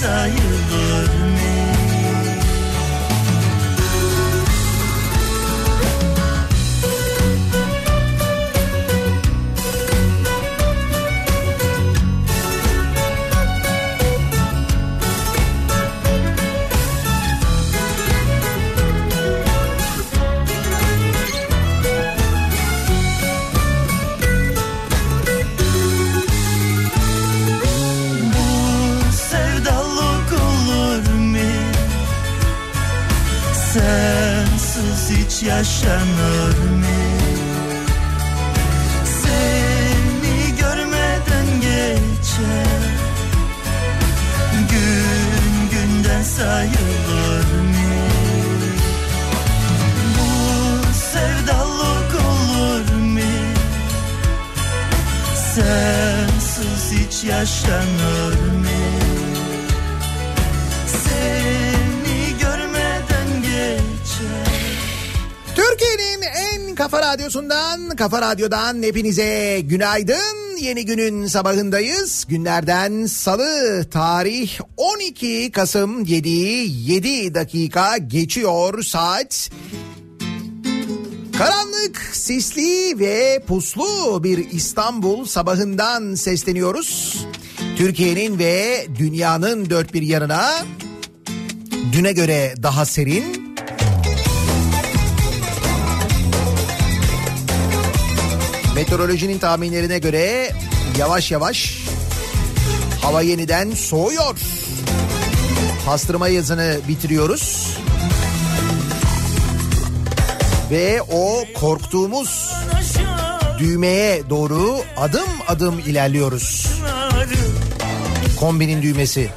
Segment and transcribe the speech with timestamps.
[0.00, 0.47] sair.
[67.98, 70.56] Kafa Radyo'dan hepinize günaydın.
[70.60, 72.24] Yeni günün sabahındayız.
[72.28, 79.50] Günlerden salı tarih 12 Kasım 7 7 dakika geçiyor saat.
[81.38, 87.18] Karanlık, sisli ve puslu bir İstanbul sabahından sesleniyoruz.
[87.76, 90.54] Türkiye'nin ve dünyanın dört bir yanına
[91.92, 93.47] düne göre daha serin,
[98.78, 100.52] Meteorolojinin tahminlerine göre
[100.98, 101.78] yavaş yavaş
[103.02, 104.38] hava yeniden soğuyor.
[105.86, 107.76] Pastırma yazını bitiriyoruz.
[110.70, 112.52] Ve o korktuğumuz
[113.58, 116.66] düğmeye doğru adım adım ilerliyoruz.
[118.40, 119.30] Kombinin düğmesi.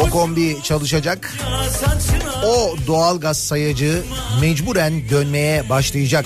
[0.00, 1.34] O kombi çalışacak.
[2.46, 4.02] O doğalgaz sayacı
[4.40, 6.24] mecburen dönmeye başlayacak.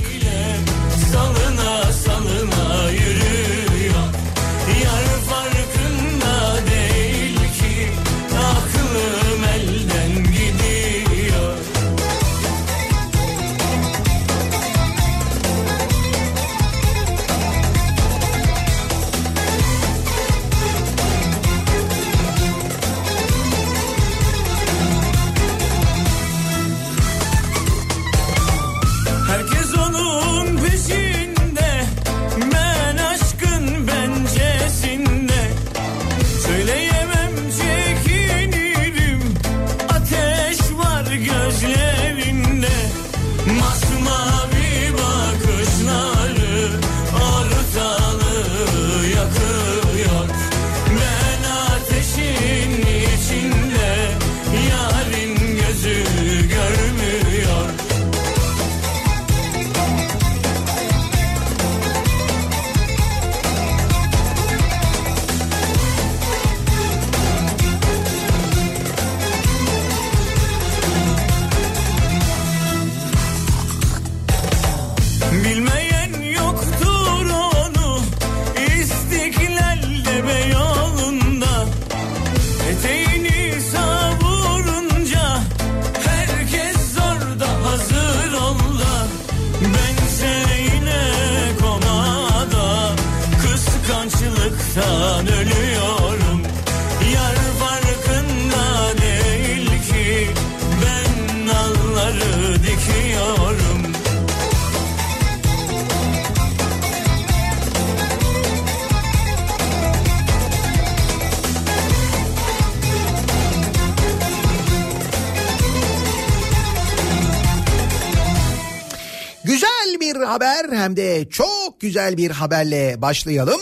[120.98, 123.60] De çok güzel bir haberle başlayalım.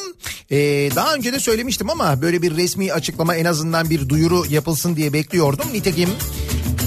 [0.50, 0.56] Ee,
[0.96, 5.12] daha önce de söylemiştim ama böyle bir resmi açıklama en azından bir duyuru yapılsın diye
[5.12, 5.66] bekliyordum.
[5.72, 6.08] Nitekim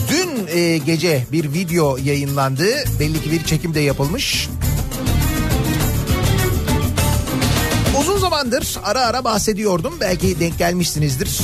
[0.10, 2.66] dün e, gece bir video yayınlandı.
[3.00, 4.50] Belli ki bir çekim de yapılmış.
[8.00, 9.94] Uzun zamandır ara ara bahsediyordum.
[10.02, 11.40] Belki denk gelmişsinizdir.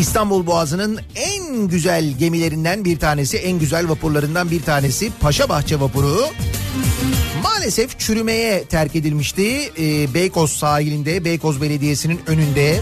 [0.00, 6.26] İstanbul Boğazı'nın en güzel gemilerinden bir tanesi, en güzel vapurlarından bir tanesi Paşabahçe vapuru.
[7.60, 9.72] Maalesef çürümeye terk edilmişti.
[9.78, 12.80] Ee, Beykoz sahilinde, Beykoz Belediyesi'nin önünde.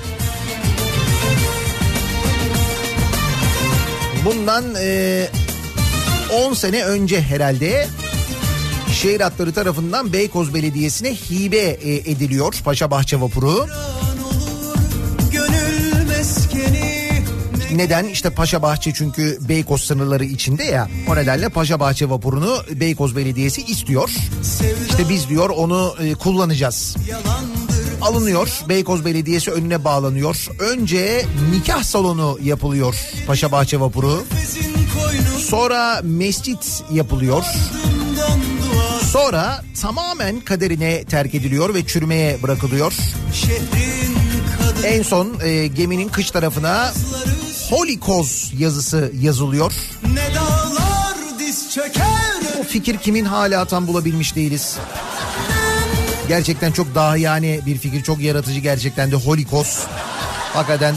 [4.24, 5.28] Bundan e,
[6.46, 7.86] 10 sene önce herhalde
[8.92, 13.66] şehir hatları tarafından Beykoz Belediyesi'ne hibe e, ediliyor Paşabahçe vapuru.
[13.66, 13.97] Gönül
[17.74, 18.04] Neden?
[18.04, 20.88] İşte Paşabahçe çünkü Beykoz sınırları içinde ya.
[21.08, 24.10] O nedenle Paşabahçe vapurunu Beykoz Belediyesi istiyor.
[24.88, 26.96] İşte biz diyor onu e, kullanacağız.
[28.02, 28.60] Alınıyor.
[28.68, 30.46] Beykoz Belediyesi önüne bağlanıyor.
[30.58, 32.94] Önce nikah salonu yapılıyor
[33.26, 34.24] Paşabahçe vapuru.
[34.36, 37.44] Bezin koynu Sonra mescit yapılıyor.
[39.12, 42.92] Sonra tamamen kaderine terk ediliyor ve çürümeye bırakılıyor.
[44.84, 46.92] En son e, geminin kış tarafına
[47.70, 49.72] Holikoz yazısı yazılıyor.
[50.12, 52.04] Ne dağlar diz çöker
[52.58, 54.78] Bu fikir kimin hala tam bulabilmiş değiliz.
[56.28, 59.78] Gerçekten çok daha yani bir fikir çok yaratıcı gerçekten de Holikos.
[60.54, 60.94] Hakikaten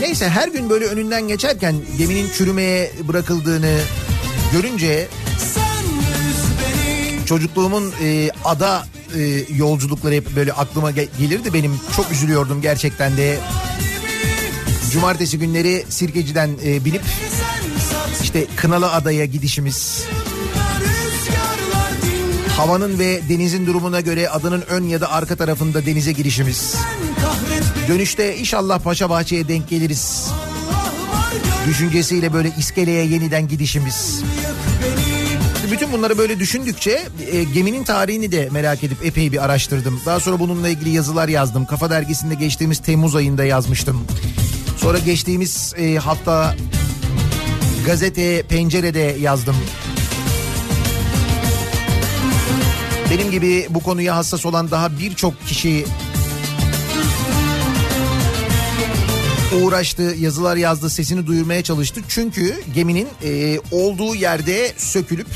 [0.00, 3.78] neyse her gün böyle önünden geçerken geminin çürümeye bırakıldığını
[4.52, 5.08] görünce
[7.26, 8.86] çocukluğumun e, ada
[9.16, 11.80] e, yolculukları hep böyle aklıma ge- gelirdi benim.
[11.96, 13.38] Çok üzülüyordum gerçekten de.
[14.92, 17.02] Cumartesi günleri Sirkeci'den e, binip
[18.22, 20.04] işte Kınalı Adaya gidişimiz.
[22.56, 26.74] Havanın ve denizin durumuna göre adanın ön ya da arka tarafında denize girişimiz.
[27.88, 30.30] Dönüşte inşallah Paşa Bahçe'ye denk geliriz.
[31.68, 34.22] Düşüncesiyle böyle iskeleye yeniden gidişimiz.
[34.22, 34.47] beni
[35.78, 40.00] Bütün bunları böyle düşündükçe e, geminin tarihini de merak edip epey bir araştırdım.
[40.06, 41.66] Daha sonra bununla ilgili yazılar yazdım.
[41.66, 44.04] Kafa Dergisi'nde geçtiğimiz Temmuz ayında yazmıştım.
[44.76, 46.56] Sonra geçtiğimiz e, hafta
[47.86, 49.56] gazete Pencere'de yazdım.
[53.10, 55.84] Benim gibi bu konuya hassas olan daha birçok kişi
[59.62, 62.00] uğraştı, yazılar yazdı, sesini duyurmaya çalıştı.
[62.08, 65.26] Çünkü geminin e, olduğu yerde sökülüp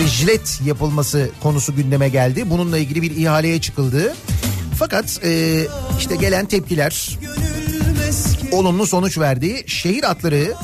[0.00, 2.50] işte jilet yapılması konusu gündeme geldi.
[2.50, 4.14] Bununla ilgili bir ihaleye çıkıldı.
[4.78, 5.62] Fakat e,
[5.98, 7.18] işte gelen tepkiler
[8.52, 9.64] olumlu sonuç verdi.
[9.66, 10.54] Şehir hatları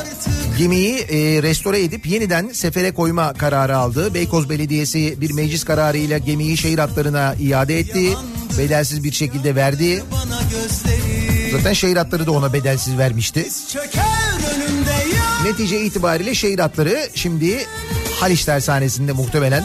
[0.00, 4.14] artık gemiyi e, restore edip yeniden sefere koyma kararı aldı.
[4.14, 8.12] Beykoz Belediyesi bir meclis kararıyla gemiyi şehir hatlarına iade etti.
[8.58, 10.02] Bedelsiz bir şekilde verdi.
[11.52, 13.48] Zaten şehir hatları da ona bedelsiz vermişti.
[15.44, 17.66] Netice itibariyle şehir hatları şimdi
[18.20, 19.64] Haliç Tersanesi'nde muhtemelen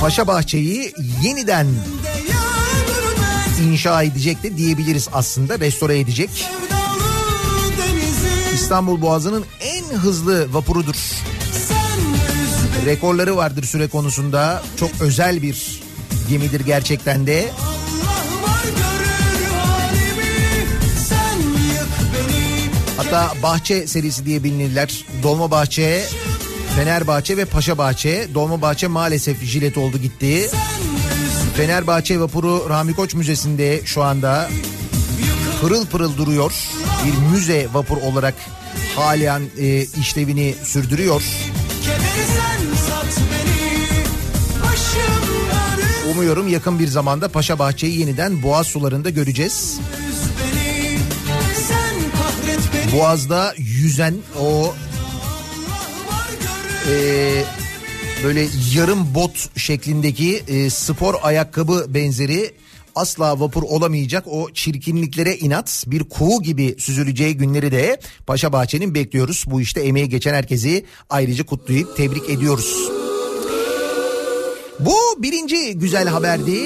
[0.00, 1.66] Paşa Bahçe'yi yeniden
[3.62, 6.30] inşa edecek de diyebiliriz aslında restore edecek.
[8.54, 10.94] İstanbul Boğazı'nın en hızlı vapurudur.
[12.86, 14.62] Rekorları vardır süre konusunda.
[14.76, 15.82] Çok özel bir
[16.28, 17.50] gemidir gerçekten de.
[22.96, 25.04] Hatta Bahçe serisi diye bilinirler.
[25.22, 26.04] Dolma Bahçe,
[26.76, 28.28] Fenerbahçe ve Paşa Bahçe.
[28.34, 30.50] Dolma Bahçe maalesef jilet oldu gitti.
[31.56, 34.50] Fenerbahçe vapuru Rami Koç Müzesi'nde şu anda
[35.60, 36.52] pırıl pırıl duruyor.
[37.06, 38.34] Bir müze vapur olarak
[38.96, 41.22] halen e, işlevini sürdürüyor.
[46.10, 49.78] Umuyorum yakın bir zamanda Paşa Bahçe'yi yeniden Boğaz sularında göreceğiz.
[52.94, 54.74] Boğaz'da yüzen o
[56.90, 56.94] e,
[58.24, 62.54] böyle yarım bot şeklindeki e, spor ayakkabı benzeri
[62.94, 69.44] asla vapur olamayacak o çirkinliklere inat bir kuğu gibi süzüleceği günleri de Paşa Bahçe'nin bekliyoruz.
[69.46, 72.88] Bu işte emeği geçen herkesi ayrıca kutlayıp tebrik ediyoruz.
[74.80, 76.58] Bu birinci güzel haberdi.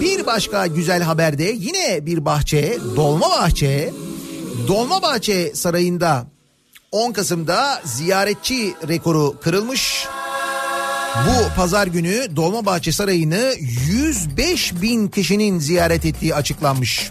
[0.00, 3.92] Bir başka güzel haberde yine bir bahçe, Dolmabahçe.
[4.68, 6.26] Dolmabahçe Sarayı'nda
[6.92, 10.06] 10 Kasım'da ziyaretçi rekoru kırılmış.
[11.26, 13.54] Bu pazar günü Dolmabahçe Sarayı'nı
[13.88, 17.10] 105 bin kişinin ziyaret ettiği açıklanmış.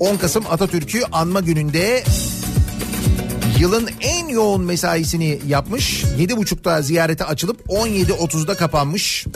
[0.00, 2.04] 10 Kasım Atatürk'ü anma gününde
[3.58, 6.04] yılın en yoğun mesaisini yapmış.
[6.04, 9.26] 7.30'da ziyarete açılıp 17.30'da kapanmış.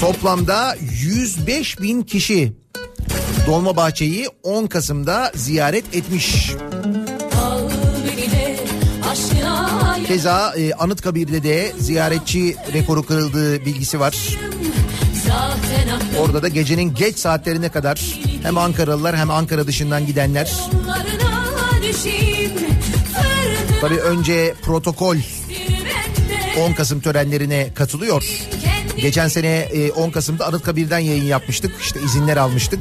[0.00, 2.52] Toplamda 105 bin kişi
[3.46, 6.52] Dolmabahçe'yi 10 Kasım'da ziyaret etmiş.
[10.06, 14.16] Keza e, Anıtkabir'de de ziyaretçi rekoru kırıldığı bilgisi var.
[16.20, 18.00] Orada da gecenin geç saatlerine kadar
[18.42, 20.52] hem Ankaralılar hem Ankara dışından gidenler.
[23.80, 28.24] Tabii önce protokol bende 10 Kasım törenlerine katılıyor.
[28.96, 31.72] Geçen sene e, 10 Kasım'da Anıtkabir'den yayın yapmıştık.
[31.80, 32.80] İşte izinler almıştık.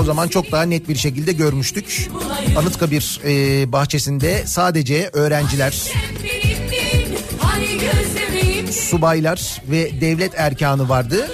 [0.00, 2.10] O zaman çok daha net bir şekilde görmüştük.
[2.56, 5.74] Anıtkabir e, bahçesinde sadece öğrenciler,
[8.72, 11.28] subaylar ve devlet erkanı vardı.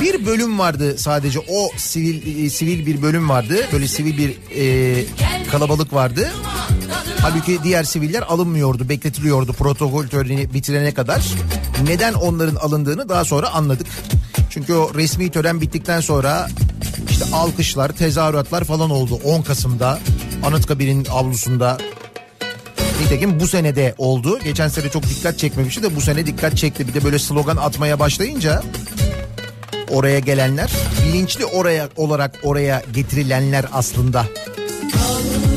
[0.00, 3.66] Bir bölüm vardı sadece o sivil e, sivil bir bölüm vardı.
[3.72, 5.04] Böyle sivil bir e,
[5.50, 6.30] kalabalık vardı.
[7.22, 11.22] Halbuki diğer siviller alınmıyordu, bekletiliyordu protokol töreni bitirene kadar.
[11.86, 13.86] Neden onların alındığını daha sonra anladık.
[14.50, 16.48] Çünkü o resmi tören bittikten sonra
[17.10, 19.98] işte alkışlar, tezahüratlar falan oldu 10 Kasım'da
[20.44, 21.78] Anıtkabir'in avlusunda.
[23.02, 24.38] Nitekim bu sene de oldu.
[24.44, 26.88] Geçen sene çok dikkat çekmemişti de bu sene dikkat çekti.
[26.88, 28.62] Bir de böyle slogan atmaya başlayınca
[29.90, 30.72] oraya gelenler
[31.06, 34.20] bilinçli oraya olarak oraya getirilenler aslında.
[34.20, 35.51] Al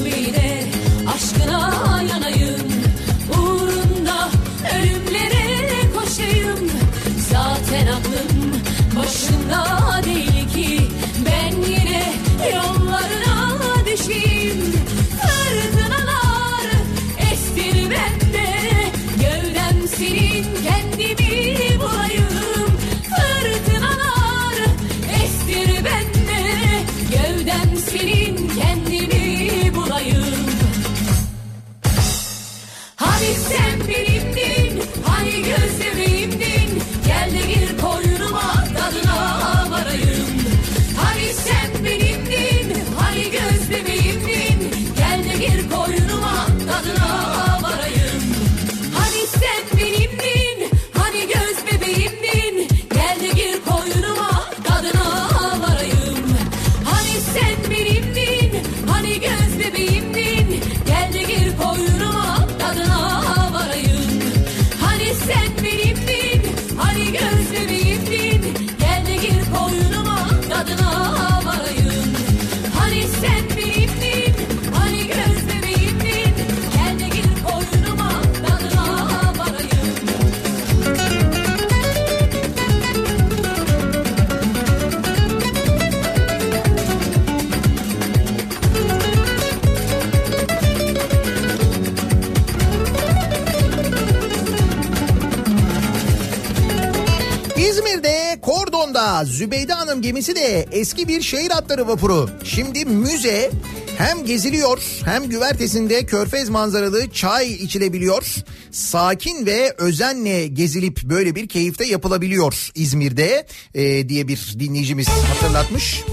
[99.35, 102.29] Zübeyde Hanım gemisi de eski bir şehir hatları vapuru.
[102.43, 103.51] Şimdi müze
[103.97, 108.35] hem geziliyor hem güvertesinde körfez manzaralı çay içilebiliyor.
[108.71, 116.03] Sakin ve özenle gezilip böyle bir keyifte yapılabiliyor İzmir'de e, diye bir dinleyicimiz hatırlatmış.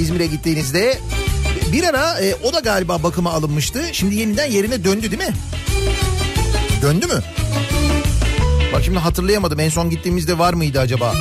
[0.00, 0.98] İzmir'e gittiğinizde
[1.72, 3.84] bir ara e, o da galiba bakıma alınmıştı.
[3.92, 5.34] Şimdi yeniden yerine döndü değil mi?
[6.82, 7.22] Döndü mü?
[8.72, 11.14] Bak şimdi hatırlayamadım en son gittiğimizde var mıydı acaba?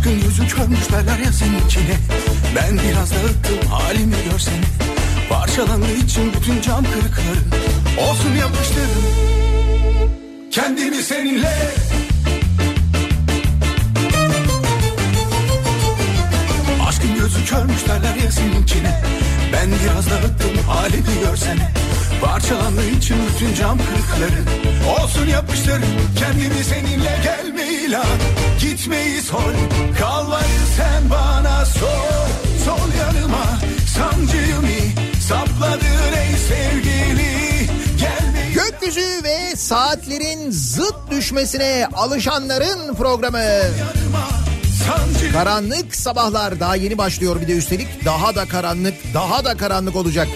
[0.00, 1.96] Aşkın yüzü körmüş derler ya senin içine
[2.56, 4.64] Ben biraz dağıttım halimi görsene.
[5.28, 7.40] Parçalandığı için bütün cam kırıkları.
[8.08, 9.04] Olsun yapıştırdım
[10.50, 11.52] Kendimi seninle.
[16.88, 19.02] Aşkın gözü körmüş derler ya senin içine
[19.52, 21.70] Ben biraz dağıttım halimi görsene
[22.20, 24.40] Parçalandığı için bütün cam kırıkları
[24.98, 25.80] Olsun yapıştır.
[26.18, 28.06] Kendimi seninle gelmeyi lan
[28.60, 29.52] Gitmeyi sor.
[30.00, 32.28] Kalmayı sen bana sor.
[32.64, 33.44] Sol yanıma
[33.96, 34.68] sancıyımı
[35.28, 37.30] sapladın ey sevgili.
[37.98, 43.42] Gelmeyi Gökyüzü ve saatlerin zıt düşmesine alışanların programı.
[44.86, 48.04] sancı Karanlık sabahlar daha yeni başlıyor bir de üstelik.
[48.04, 50.28] Daha da karanlık daha da karanlık olacak.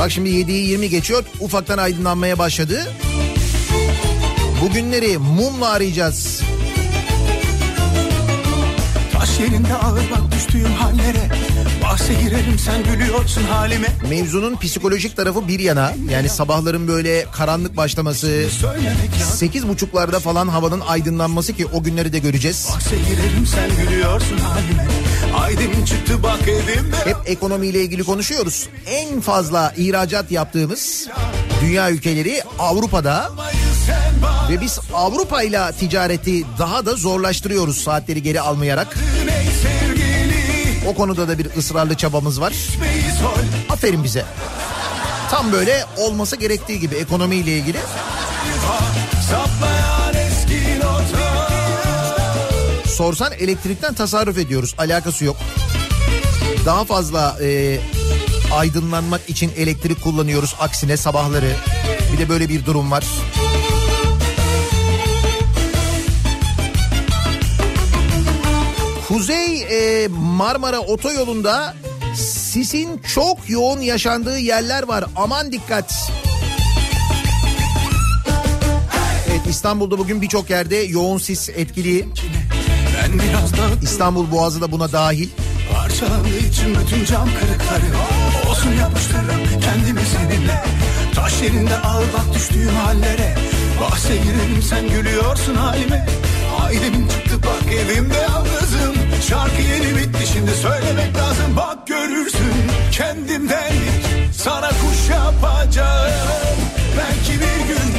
[0.00, 2.92] Bak şimdi 7'yi 20 geçiyor ufaktan aydınlanmaya başladı.
[4.62, 6.42] Bugünleri mumla arayacağız.
[9.12, 11.49] Taş yerinde ağır bak düştüğüm hallere
[12.00, 18.44] Bahse girerim sen gülüyorsun halime Mevzunun psikolojik tarafı bir yana yani sabahların böyle karanlık başlaması
[19.34, 22.68] sekiz buçuklarda falan havanın aydınlanması ki o günleri de göreceğiz.
[22.74, 24.86] Bahse girerim sen gülüyorsun halime
[25.38, 28.68] Aydın çıktı bak evimde Hep ekonomiyle ilgili konuşuyoruz.
[28.86, 31.08] En fazla ihracat yaptığımız
[31.62, 33.30] dünya ülkeleri Avrupa'da
[34.50, 38.96] ve biz Avrupa ile ticareti daha da zorlaştırıyoruz saatleri geri almayarak.
[39.22, 39.89] ey sevgili
[40.90, 42.52] O konuda da bir ısrarlı çabamız var.
[43.70, 44.24] Aferin bize.
[45.30, 47.78] Tam böyle olması gerektiği gibi ekonomiyle ilgili.
[52.86, 54.74] Sorsan elektrikten tasarruf ediyoruz.
[54.78, 55.36] Alakası yok.
[56.66, 57.78] Daha fazla e,
[58.54, 61.52] aydınlanmak için elektrik kullanıyoruz aksine sabahları.
[62.12, 63.04] Bir de böyle bir durum var.
[69.10, 71.74] Kuzey e, Marmara Otoyolu'nda
[72.14, 75.04] sisin çok yoğun yaşandığı yerler var.
[75.16, 76.12] Aman dikkat.
[79.30, 82.08] Evet İstanbul'da bugün birçok yerde yoğun sis etkili.
[83.82, 85.28] İstanbul Boğazı da buna dahil.
[85.72, 90.64] Parçalandığı için bütün cam kırıkları Olsun yapıştırırım kendimi seninle
[91.14, 93.36] Taş yerinde al bak düştüğüm hallere
[93.80, 96.06] Bahse girerim sen gülüyorsun halime
[96.60, 101.56] Ailemin çıktı bak evimde yalnızım Şarkı yeni bitti şimdi söylemek lazım.
[101.56, 102.52] Bak görürsün
[102.92, 103.72] kendimden
[104.32, 106.58] Sana kuş yapacağım.
[106.98, 107.90] Belki bir gün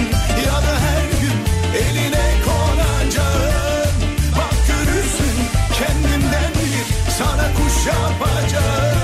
[0.45, 1.37] ya da her gün
[1.77, 3.93] Eline konacağım.
[4.37, 5.35] Bak görürsün
[5.79, 9.00] kendimden bir Sana kuş yapacağım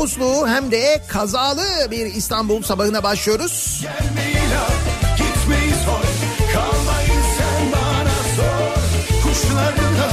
[0.00, 3.80] puslu hem de kazalı bir İstanbul sabahına başlıyoruz.
[3.82, 4.68] Gelmeyi la
[5.16, 6.04] gitmeyi sor
[6.52, 8.74] Kalmayı sen bana sor
[9.22, 10.08] Kuşlarına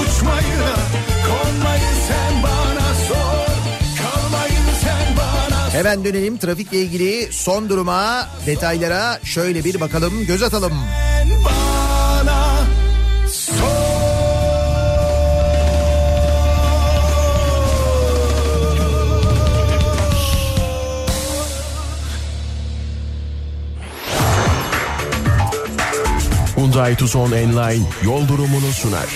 [0.00, 0.74] uçmayı da
[1.26, 3.46] Konmayı sen bana sor
[4.02, 10.42] Kalmayı sen bana sor Hemen dönelim trafikle ilgili son duruma, detaylara şöyle bir bakalım, göz
[10.42, 10.72] atalım.
[10.72, 11.09] Sen
[26.70, 29.08] Hyundai Tucson Enline yol durumunu sunar.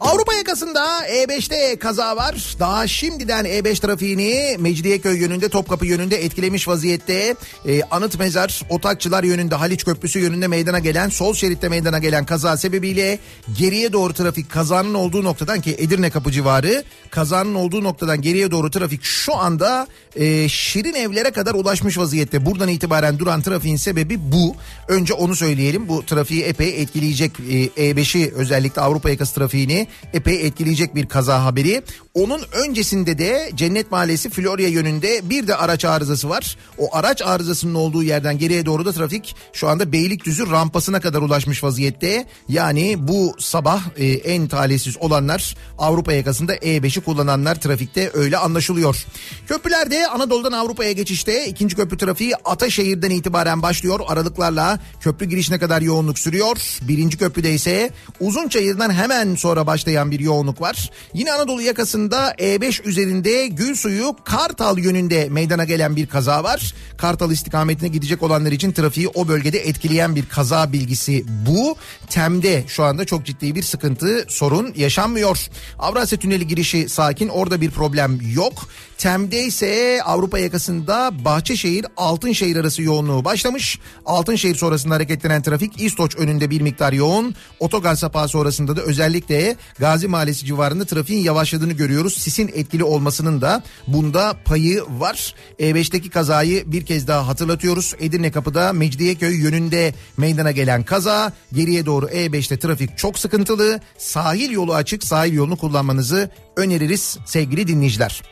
[0.00, 2.56] Avrupa yakasında E5'te kaza var.
[2.58, 7.34] Daha şimdiden E5 trafiğini Mecidiyeköy yönünde Topkapı yönünde etkilemiş vaziyette.
[7.66, 12.56] Ee, Anıt Mezar, Otakçılar yönünde Haliç Köprüsü yönünde meydana gelen sol şeritte meydana gelen kaza
[12.56, 13.18] sebebiyle
[13.58, 18.70] geriye doğru trafik kazanın olduğu noktadan ki Edirne Kapı civarı kazanın olduğu noktadan geriye doğru
[18.70, 22.46] trafik şu anda e, Şirin evlere kadar ulaşmış vaziyette.
[22.46, 24.56] Buradan itibaren duran trafiğin sebebi bu.
[24.88, 25.88] Önce onu söyleyelim.
[25.88, 31.82] Bu trafiği epey etkileyecek e, E5'i özellikle Avrupa yakası trafiğini epey etkileyecek bir kaza haberi.
[32.14, 36.56] Onun öncesinde de Cennet Mahallesi Florya yönünde bir de araç arızası var.
[36.78, 41.64] O araç arızasının olduğu yerden geriye doğru da trafik şu anda Beylikdüzü rampasına kadar ulaşmış
[41.64, 42.26] vaziyette.
[42.48, 49.06] Yani bu sabah e, en talihsiz olanlar Avrupa yakasında E5'i kullananlar trafikte öyle anlaşılıyor.
[49.48, 54.00] Köprülerde Anadolu'dan Avrupa'ya geçişte ikinci köprü trafiği Ataşehir'den itibaren başlıyor.
[54.08, 56.56] Aralıklarla köprü girişine kadar yoğunluk sürüyor.
[56.82, 60.90] Birinci köprüde ise Uzunçayır'dan hemen sonra başlayan bir yoğunluk var.
[61.14, 66.74] Yine Anadolu yakasında E5 üzerinde Gülsuyu Kartal yönünde meydana gelen bir kaza var.
[66.96, 71.76] Kartal istikametine gidecek olanlar için trafiği o bölgede etkileyen bir kaza bilgisi bu.
[72.08, 75.46] Tem'de şu anda çok ciddi bir sıkıntı sorun yaşanmıyor.
[75.78, 78.68] Avrasya Tüneli girişi sakin orada bir problem yok.
[79.00, 83.78] Tem'de ise Avrupa yakasında Bahçeşehir Altınşehir arası yoğunluğu başlamış.
[84.06, 87.34] Altınşehir sonrasında hareketlenen trafik İstoç önünde bir miktar yoğun.
[87.60, 92.14] Otogar sapağı sonrasında da özellikle Gazi Mahallesi civarında trafiğin yavaşladığını görüyoruz.
[92.18, 95.34] Sisin etkili olmasının da bunda payı var.
[95.58, 97.94] E5'teki kazayı bir kez daha hatırlatıyoruz.
[98.00, 101.32] Edirne Kapı'da Mecidiyeköy yönünde meydana gelen kaza.
[101.52, 103.80] Geriye doğru E5'te trafik çok sıkıntılı.
[103.98, 105.04] Sahil yolu açık.
[105.04, 108.22] Sahil yolunu kullanmanızı öneririz sevgili dinleyiciler.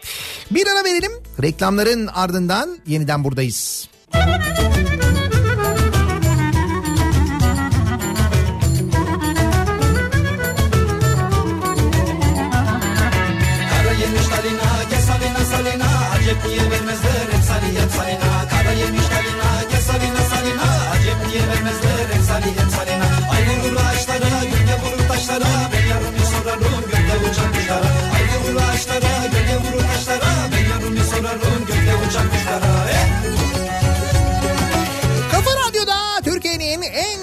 [0.51, 1.13] Bir ara verelim.
[1.43, 3.89] Reklamların ardından yeniden buradayız.
[4.13, 4.39] Kara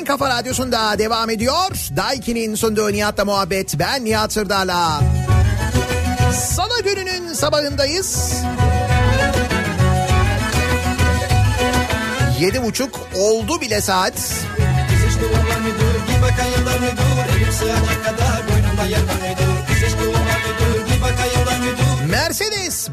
[0.06, 1.72] kafa radyosunda devam ediyor.
[1.96, 3.80] Daiki'nin sunduğu Nihat'la muhabbet.
[3.80, 5.02] Ben Nihat Sırdar'la.
[6.34, 8.34] Salı gününün sabahındayız.
[12.40, 14.14] Yedi buçuk oldu bile saat.
[14.92, 15.06] Biz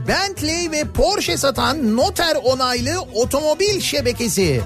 [0.08, 4.60] Bentley ve Porsche satan noter onaylı otomobil şebekesi.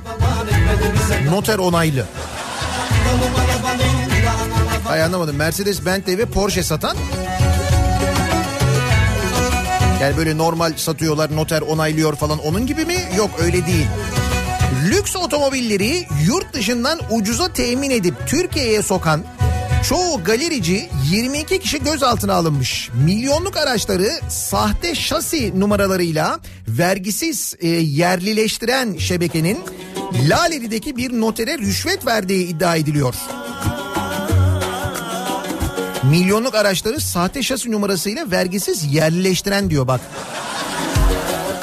[1.31, 2.07] Noter onaylı.
[4.85, 5.37] Hay anlamadım.
[5.37, 6.97] Mercedes, Bentley ve Porsche satan.
[10.03, 12.97] Yani böyle normal satıyorlar, noter onaylıyor falan onun gibi mi?
[13.17, 13.87] Yok öyle değil.
[14.89, 19.25] Lüks otomobilleri yurt dışından ucuza temin edip Türkiye'ye sokan
[19.89, 22.91] çoğu galerici 22 kişi gözaltına alınmış.
[23.05, 29.59] Milyonluk araçları sahte şasi numaralarıyla vergisiz e, yerlileştiren şebekenin
[30.29, 33.15] Laleli'deki bir notere rüşvet verdiği iddia ediliyor.
[36.11, 40.01] Milyonluk araçları sahte şasi numarasıyla vergisiz yerlileştiren diyor bak.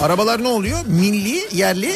[0.02, 0.86] Arabalar ne oluyor?
[0.86, 1.96] Milli, yerli.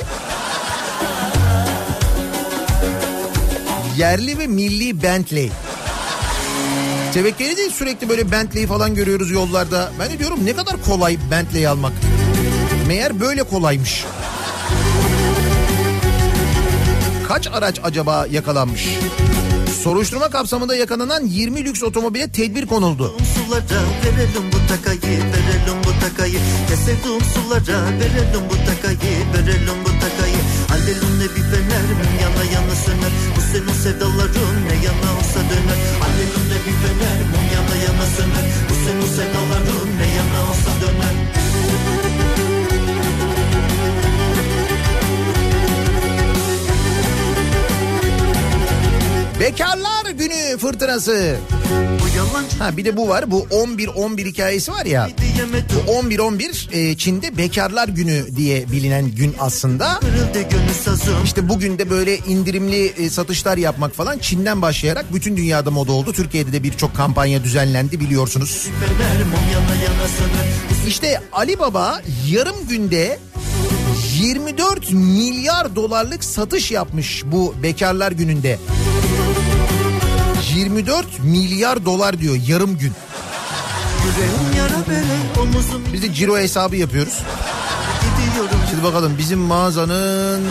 [3.97, 5.51] Yerli ve milli Bentley.
[7.17, 9.91] Tevekkeli değil sürekli böyle Bentley falan görüyoruz yollarda.
[9.99, 11.93] Ben de diyorum ne kadar kolay Bentley almak.
[12.87, 14.05] Meğer böyle kolaymış.
[17.27, 18.87] Kaç araç acaba yakalanmış?
[19.83, 23.13] Soruşturma kapsamında yakalanan 20 lüks otomobile tedbir konuldu.
[23.35, 29.89] sulara verelim bu takayı verelim bu takayı Ne sevduğum sulara verelim bu takayı verelim bu
[29.89, 30.37] takayı
[30.77, 33.13] Alelun ne bir fener mum yana yana söner.
[33.35, 35.79] Bu senin sevdaların ne yana olsa döner.
[36.05, 38.45] Alelun ne bir fener mum yana yana söner.
[38.69, 41.17] Bu senin sevdaların ne yana olsa döner
[49.39, 51.37] Bekarlar günü fırtınası.
[52.59, 53.31] Ha bir de bu var.
[53.31, 55.09] Bu 11-11 hikayesi var ya.
[55.87, 59.99] Bu 11-11 e, Çin'de Bekarlar Günü diye bilinen gün aslında.
[61.23, 66.13] İşte bugün de böyle indirimli e, satışlar yapmak falan Çin'den başlayarak bütün dünyada moda oldu.
[66.13, 68.67] Türkiye'de de birçok kampanya düzenlendi biliyorsunuz.
[70.87, 73.19] İşte Ali Baba yarım günde
[74.19, 78.59] 24 milyar dolarlık satış yapmış bu Bekarlar Günü'nde.
[80.57, 82.91] 24 milyar dolar diyor yarım gün.
[85.93, 87.13] Biz de ciro hesabı yapıyoruz.
[88.69, 90.43] Şimdi bakalım bizim mağazanın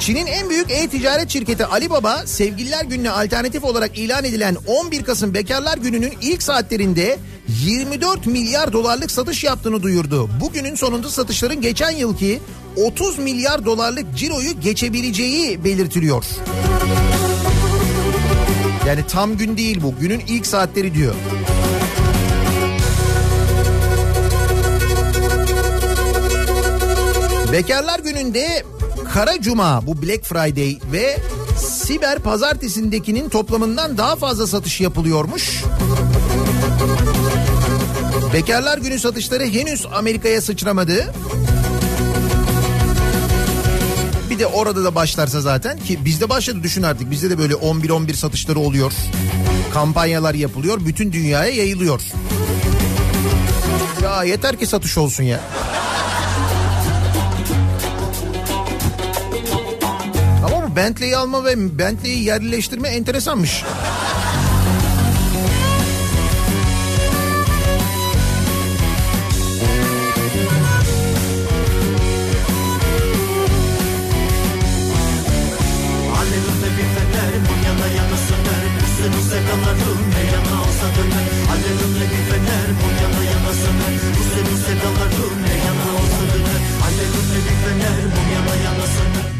[0.00, 5.78] Çin'in en büyük e-ticaret şirketi Alibaba Sevgililer Günü'ne alternatif olarak ilan edilen 11 Kasım Bekarlar
[5.78, 7.18] Günü'nün ilk saatlerinde
[7.48, 10.30] 24 milyar dolarlık satış yaptığını duyurdu.
[10.40, 12.40] Bugünün sonunda satışların geçen yılki
[12.76, 16.24] 30 milyar dolarlık ciroyu geçebileceği belirtiliyor.
[18.86, 19.94] Yani tam gün değil bu.
[20.00, 21.14] Günün ilk saatleri diyor.
[27.52, 28.62] Bekarlar gününde
[29.12, 31.16] Kara Cuma bu Black Friday ve
[31.58, 35.62] Siber Pazartesi'ndekinin toplamından daha fazla satış yapılıyormuş.
[38.32, 41.12] Bekarlar günü satışları henüz Amerika'ya sıçramadı.
[44.36, 47.10] Bir de orada da başlarsa zaten ki bizde başladı düşün artık.
[47.10, 48.92] Bizde de böyle 11-11 satışları oluyor.
[49.74, 50.78] Kampanyalar yapılıyor.
[50.86, 52.02] Bütün dünyaya yayılıyor.
[54.02, 55.40] Ya yeter ki satış olsun ya.
[60.46, 63.64] Ama bu Bentley'i alma ve Bentley'i yerleştirme enteresanmış.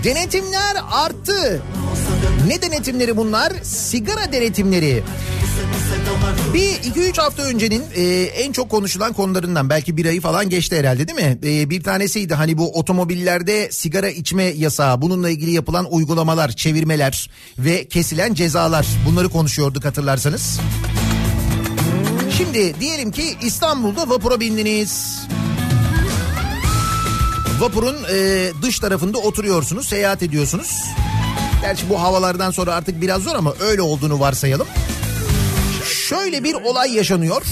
[0.06, 1.62] Denetimler arttı.
[2.46, 3.52] Ne denetimleri bunlar?
[3.62, 5.02] Sigara denetimleri.
[6.54, 10.78] Bir iki üç hafta öncenin e, en çok konuşulan konularından belki bir ayı falan geçti
[10.78, 11.38] herhalde değil mi?
[11.44, 17.88] E, bir tanesiydi hani bu otomobillerde sigara içme yasağı bununla ilgili yapılan uygulamalar, çevirmeler ve
[17.88, 20.60] kesilen cezalar bunları konuşuyorduk hatırlarsanız.
[22.36, 25.20] Şimdi diyelim ki İstanbul'da vapura bindiniz.
[27.60, 30.84] Vapurun e, dış tarafında oturuyorsunuz, seyahat ediyorsunuz.
[31.60, 34.66] Gerçi bu havalardan sonra artık biraz zor ama öyle olduğunu varsayalım.
[36.08, 37.42] Şöyle bir olay yaşanıyor.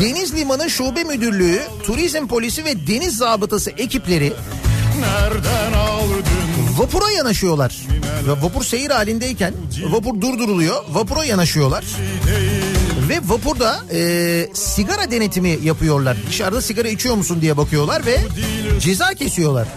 [0.00, 4.32] Deniz Limanı Şube Müdürlüğü, Turizm Polisi ve Deniz Zabıtası ekipleri
[6.76, 7.76] vapura yanaşıyorlar.
[8.26, 9.54] Ve vapur seyir halindeyken
[9.90, 10.84] vapur durduruluyor.
[10.88, 11.84] Vapura yanaşıyorlar.
[13.08, 16.16] Ve vapurda e, sigara denetimi yapıyorlar.
[16.28, 18.18] Dışarıda sigara içiyor musun diye bakıyorlar ve
[18.80, 19.68] ceza kesiyorlar.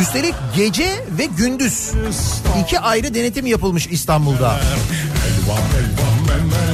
[0.00, 1.90] Üstelik gece ve gündüz
[2.64, 4.60] iki ayrı denetim yapılmış İstanbul'da.
[5.26, 6.73] Elvan elvan memeler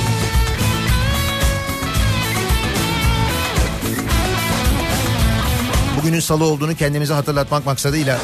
[6.01, 8.19] Bugünün salı olduğunu kendimize hatırlatmak maksadıyla.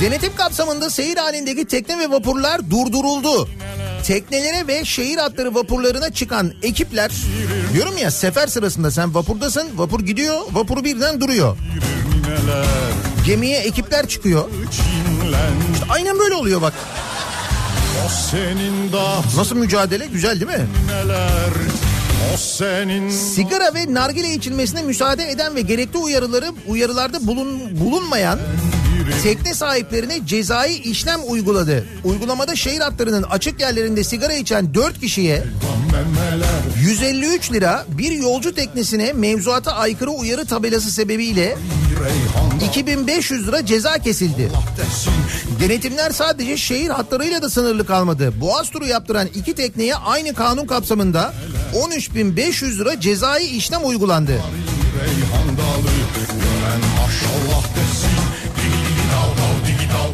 [0.00, 3.48] Denetim kapsamında seyir halindeki tekne ve vapurlar durduruldu.
[4.04, 7.12] Teknelere ve şehir hatları vapurlarına çıkan ekipler
[7.72, 11.56] diyorum ya sefer sırasında sen vapurdasın vapur gidiyor vapuru birden duruyor.
[13.26, 14.44] Gemiye ekipler çıkıyor.
[14.70, 15.52] Çinlen
[15.90, 16.72] Aynen böyle oluyor bak.
[19.36, 20.66] Nasıl mücadele güzel değil mi?
[23.10, 28.38] Sigara ve nargile içilmesine müsaade eden ve gerekli uyarıları uyarılarda bulun, bulunmayan
[29.22, 31.84] tekne sahiplerine cezai işlem uyguladı.
[32.04, 35.42] Uygulamada şehir hatlarının açık yerlerinde sigara içen 4 kişiye
[36.82, 41.56] 153 lira bir yolcu teknesine mevzuata aykırı uyarı tabelası sebebiyle
[42.66, 44.50] 2500 lira ceza kesildi.
[45.60, 48.40] Denetimler sadece şehir hatlarıyla da sınırlı kalmadı.
[48.40, 51.34] Boğaz turu yaptıran iki tekneye aynı kanun kapsamında
[51.74, 54.40] 13.500 lira cezai işlem uygulandı.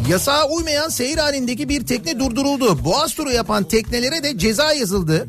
[0.09, 2.85] Yasağa uymayan seyir halindeki bir tekne durduruldu.
[2.85, 5.27] Boğaz turu yapan teknelere de ceza yazıldı.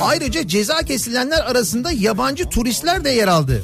[0.00, 3.62] Ayrıca ceza kesilenler arasında yabancı turistler de yer aldı.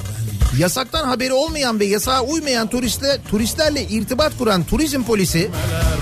[0.57, 5.49] Yasaktan haberi olmayan ve yasağa uymayan turistler, turistlerle irtibat kuran turizm polisi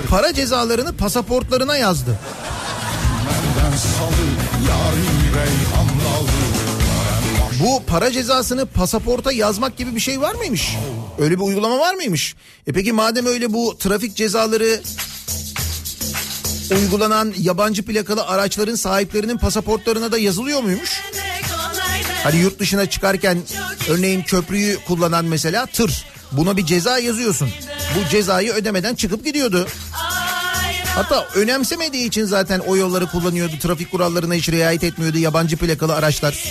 [0.09, 2.19] para cezalarını pasaportlarına yazdı.
[7.63, 10.75] Bu para cezasını pasaporta yazmak gibi bir şey var mıymış?
[11.19, 12.35] Öyle bir uygulama var mıymış?
[12.67, 14.81] E peki madem öyle bu trafik cezaları
[16.71, 21.01] uygulanan yabancı plakalı araçların sahiplerinin pasaportlarına da yazılıyor muymuş?
[22.23, 23.37] Hani yurt dışına çıkarken
[23.89, 26.05] örneğin köprüyü kullanan mesela tır.
[26.31, 27.49] Buna bir ceza yazıyorsun.
[27.95, 29.67] Bu cezayı ödemeden çıkıp gidiyordu.
[30.95, 33.53] Hatta önemsemediği için zaten o yolları kullanıyordu.
[33.61, 36.43] Trafik kurallarına hiç riayet etmiyordu yabancı plakalı araçlar.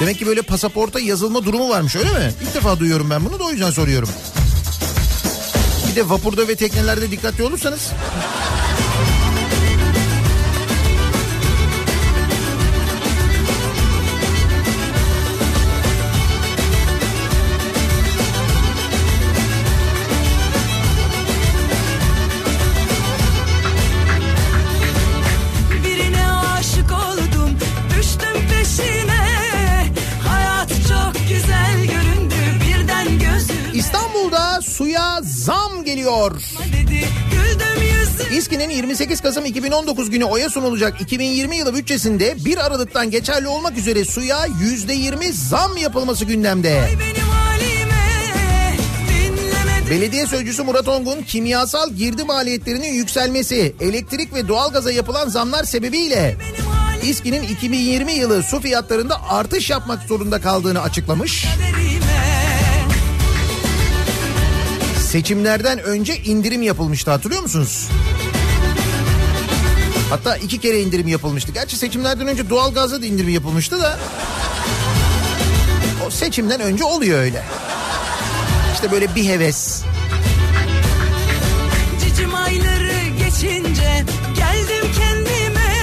[0.00, 2.32] Demek ki böyle pasaporta yazılma durumu varmış öyle mi?
[2.42, 4.08] İlk defa duyuyorum ben bunu da o yüzden soruyorum.
[5.90, 7.90] Bir de vapurda ve teknelerde dikkatli olursanız
[35.20, 36.42] suya zam geliyor.
[38.32, 44.04] İSKİ'nin 28 Kasım 2019 günü oya sunulacak 2020 yılı bütçesinde 1 Aralık'tan geçerli olmak üzere
[44.04, 46.88] suya %20 zam yapılması gündemde.
[49.90, 56.36] Belediye sözcüsü Murat Ongun kimyasal girdi maliyetlerinin yükselmesi, elektrik ve doğalgaza yapılan zamlar sebebiyle
[57.02, 61.44] İSKİ'nin 2020 yılı su fiyatlarında artış yapmak zorunda kaldığını açıklamış.
[61.44, 61.79] kaderime
[65.10, 67.88] Seçimlerden önce indirim yapılmıştı hatırlıyor musunuz?
[70.10, 71.52] Hatta iki kere indirim yapılmıştı.
[71.52, 73.98] Gerçi seçimlerden önce doğalgazda da indirim yapılmıştı da
[76.06, 77.42] O seçimden önce oluyor öyle.
[78.74, 79.82] İşte böyle bir heves.
[82.00, 84.04] Cicim ayları geçince
[84.36, 85.74] geldim kendime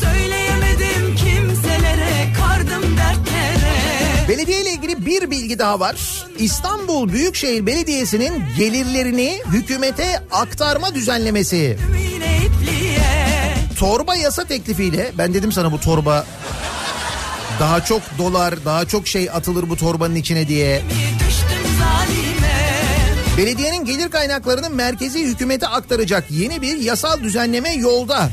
[0.00, 6.19] Söyleyemedim kimselere kardım dertlere Belediye ile ilgili bir bilgi daha var.
[6.40, 11.78] İstanbul Büyükşehir Belediyesi'nin gelirlerini hükümete aktarma düzenlemesi.
[13.78, 16.26] Torba yasa teklifiyle ben dedim sana bu torba
[17.60, 20.82] daha çok dolar, daha çok şey atılır bu torbanın içine diye.
[23.36, 28.30] Belediyenin gelir kaynaklarını merkezi hükümete aktaracak yeni bir yasal düzenleme yolda.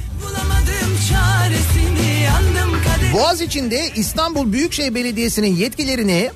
[3.13, 6.31] Boğaz içinde İstanbul Büyükşehir Belediyesi'nin yetkilerini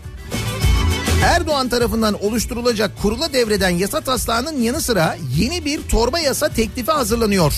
[1.24, 7.54] Erdoğan tarafından oluşturulacak kurula devreden yasa taslağının yanı sıra yeni bir torba yasa teklifi hazırlanıyor.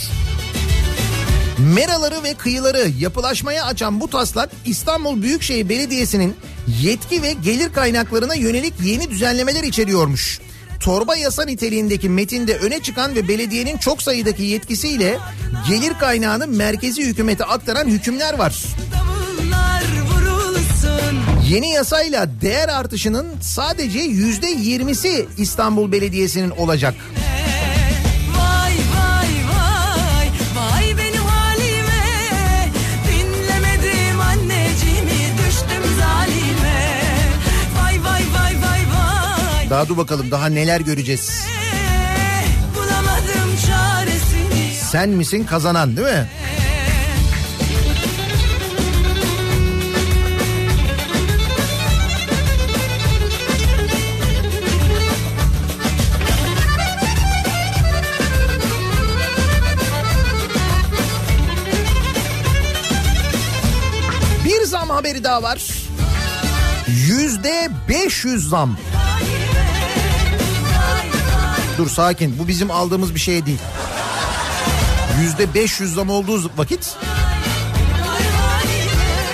[1.75, 6.35] Meraları ve kıyıları yapılaşmaya açan bu taslak İstanbul Büyükşehir Belediyesi'nin
[6.81, 10.39] yetki ve gelir kaynaklarına yönelik yeni düzenlemeler içeriyormuş.
[10.79, 15.17] Torba yasa niteliğindeki metinde öne çıkan ve belediyenin çok sayıdaki yetkisiyle
[15.69, 18.63] gelir kaynağını merkezi hükümete aktaran hükümler var.
[21.53, 26.95] Yeni yasayla değer artışının sadece yüzde yirmisi İstanbul Belediyesi'nin olacak.
[28.37, 32.03] Vay vay vay vay benim halime
[33.07, 37.01] Dinlemedim anneciğimi düştüm zalime
[37.81, 41.45] Vay vay vay vay vay Daha dur bakalım daha neler göreceğiz.
[42.75, 46.27] Bulamadım çaresini Sen misin kazanan değil mi?
[65.03, 65.67] Haberi daha var.
[66.87, 68.77] Yüzde 500 zam.
[71.77, 73.59] Dur sakin bu bizim aldığımız bir şey değil.
[75.21, 76.95] Yüzde 500 zam olduğu vakit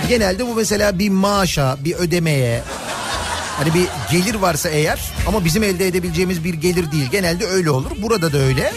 [0.08, 2.64] genelde bu mesela bir maaşa, bir ödemeye
[3.58, 7.10] hani bir gelir varsa eğer ama bizim elde edebileceğimiz bir gelir değil.
[7.12, 7.92] Genelde öyle olur.
[8.02, 8.74] Burada da öyle.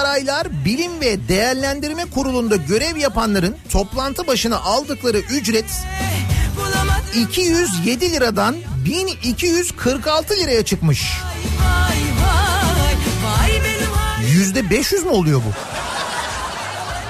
[0.00, 5.64] Saraylar Bilim ve Değerlendirme Kurulu'nda görev yapanların toplantı başına aldıkları ücret
[6.56, 11.12] Bulamadım 207 liradan 1246 liraya çıkmış.
[14.32, 15.52] Yüzde 500 mü oluyor bu?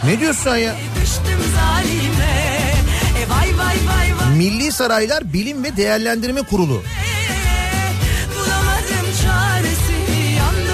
[0.09, 0.77] Ne diyorsun sen ya?
[4.37, 6.83] Milli Saraylar Bilim ve Değerlendirme Kurulu.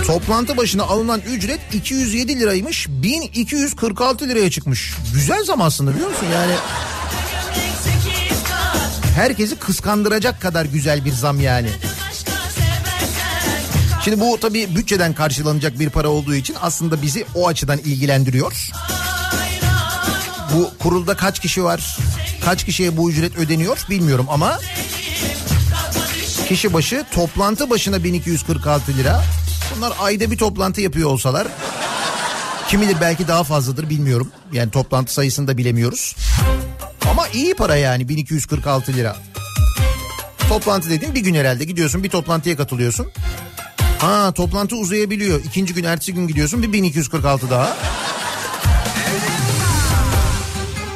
[0.07, 4.95] Toplantı başına alınan ücret 207 liraymış 1246 liraya çıkmış.
[5.15, 6.53] Güzel zam aslında biliyor musun yani?
[9.15, 11.69] Herkesi kıskandıracak kadar güzel bir zam yani.
[14.05, 18.71] Şimdi bu tabii bütçeden karşılanacak bir para olduğu için aslında bizi o açıdan ilgilendiriyor.
[20.55, 21.99] Bu kurulda kaç kişi var?
[22.45, 24.61] Kaç kişiye bu ücret ödeniyor bilmiyorum ama
[26.49, 29.25] kişi başı toplantı başına 1246 lira.
[29.77, 31.47] Bunlar ayda bir toplantı yapıyor olsalar
[32.69, 34.33] kim bilir belki daha fazladır bilmiyorum.
[34.53, 36.17] Yani toplantı sayısını da bilemiyoruz.
[37.11, 39.17] Ama iyi para yani 1246 lira.
[40.49, 43.07] Toplantı dediğin bir gün herhalde gidiyorsun bir toplantıya katılıyorsun.
[43.99, 45.45] Ha toplantı uzayabiliyor.
[45.45, 47.77] İkinci gün ertesi gün gidiyorsun bir 1246 daha.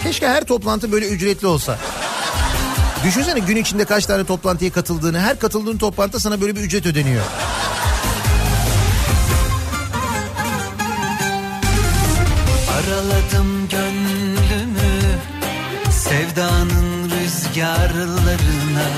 [0.02, 1.78] Keşke her toplantı böyle ücretli olsa.
[3.04, 7.24] Düşünsene gün içinde kaç tane toplantıya katıldığını, her katıldığın toplantıda sana böyle bir ücret ödeniyor.
[13.00, 15.18] Araladım gönlümü
[15.90, 18.88] sevdanın rüzgarlarına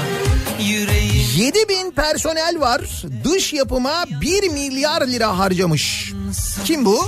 [0.60, 3.02] yüreğim 7 bin personel var.
[3.24, 6.12] Dış yapıma 1 milyar lira harcamış.
[6.64, 7.06] Kim bu?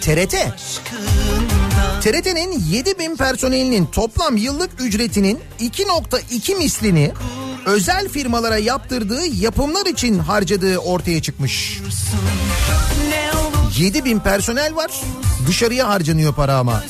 [0.00, 0.34] TRT.
[2.00, 7.12] TRT'nin 7 bin personelinin toplam yıllık ücretinin 2.2 mislini
[7.66, 11.80] özel firmalara yaptırdığı yapımlar için harcadığı ortaya çıkmış.
[13.10, 13.27] ne
[13.78, 14.90] olur 7 bin personel var.
[15.46, 16.84] Dışarıya harcanıyor para ama.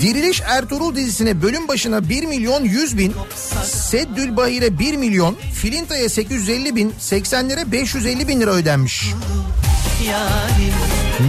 [0.00, 3.14] Diriliş Ertuğrul dizisine bölüm başına 1 milyon 100 bin,
[3.64, 9.04] Seddül Bahir'e 1 milyon, Filinta'ya 850 bin, 80'lere 550 bin lira ödenmiş.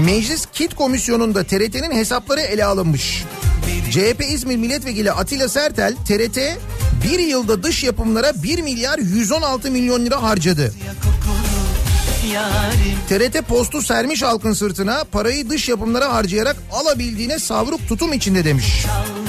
[0.05, 3.23] Meclis Kit Komisyonu'nda TRT'nin hesapları ele alınmış.
[3.91, 6.37] CHP İzmir Milletvekili Atilla Sertel, TRT
[7.03, 10.73] bir yılda dış yapımlara 1 milyar 116 milyon lira harcadı.
[13.09, 18.85] TRT postu sermiş halkın sırtına parayı dış yapımlara harcayarak alabildiğine savruk tutum içinde demiş.
[18.85, 19.23] al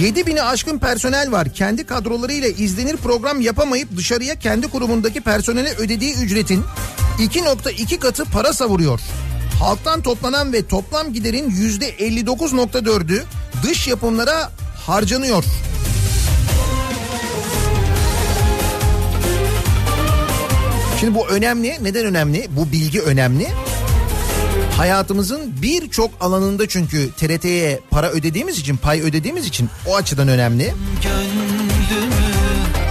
[0.00, 1.54] 7 bini aşkın personel var.
[1.54, 6.64] Kendi kadrolarıyla izlenir program yapamayıp dışarıya kendi kurumundaki personele ödediği ücretin
[7.18, 9.00] 2.2 katı para savuruyor.
[9.60, 13.22] Halktan toplanan ve toplam giderin %59.4'ü
[13.62, 14.50] dış yapımlara
[14.86, 15.44] harcanıyor.
[21.00, 21.76] Şimdi bu önemli.
[21.82, 22.46] Neden önemli?
[22.50, 23.48] Bu bilgi önemli.
[24.76, 30.74] Hayatımızın birçok alanında çünkü TRT'ye para ödediğimiz için, pay ödediğimiz için o açıdan önemli.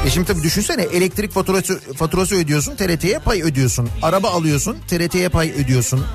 [0.06, 3.90] E şimdi tabii düşünsene elektrik faturası faturası ödüyorsun, TRT'ye pay ödüyorsun.
[4.02, 6.06] Araba alıyorsun, TRT'ye pay ödüyorsun.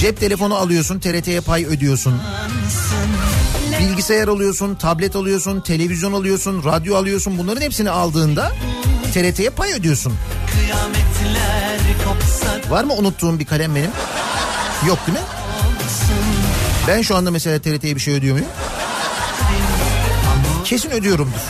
[0.00, 2.14] Cep telefonu alıyorsun, TRT'ye pay ödüyorsun.
[3.80, 7.38] Bilgisayar alıyorsun, tablet alıyorsun, televizyon alıyorsun, radyo alıyorsun.
[7.38, 8.52] Bunların hepsini aldığında
[9.10, 10.12] TRT'ye pay ödüyorsun.
[12.70, 13.90] Var mı unuttuğum bir kalem benim?
[14.86, 15.24] Yok değil mi?
[16.88, 18.48] Ben şu anda mesela TRT'ye bir şey ödüyor muyum?
[20.64, 21.40] Kesin ödüyorumdur.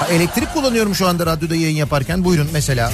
[0.00, 2.24] Ha, elektrik kullanıyorum şu anda radyoda yayın yaparken.
[2.24, 2.92] Buyurun mesela.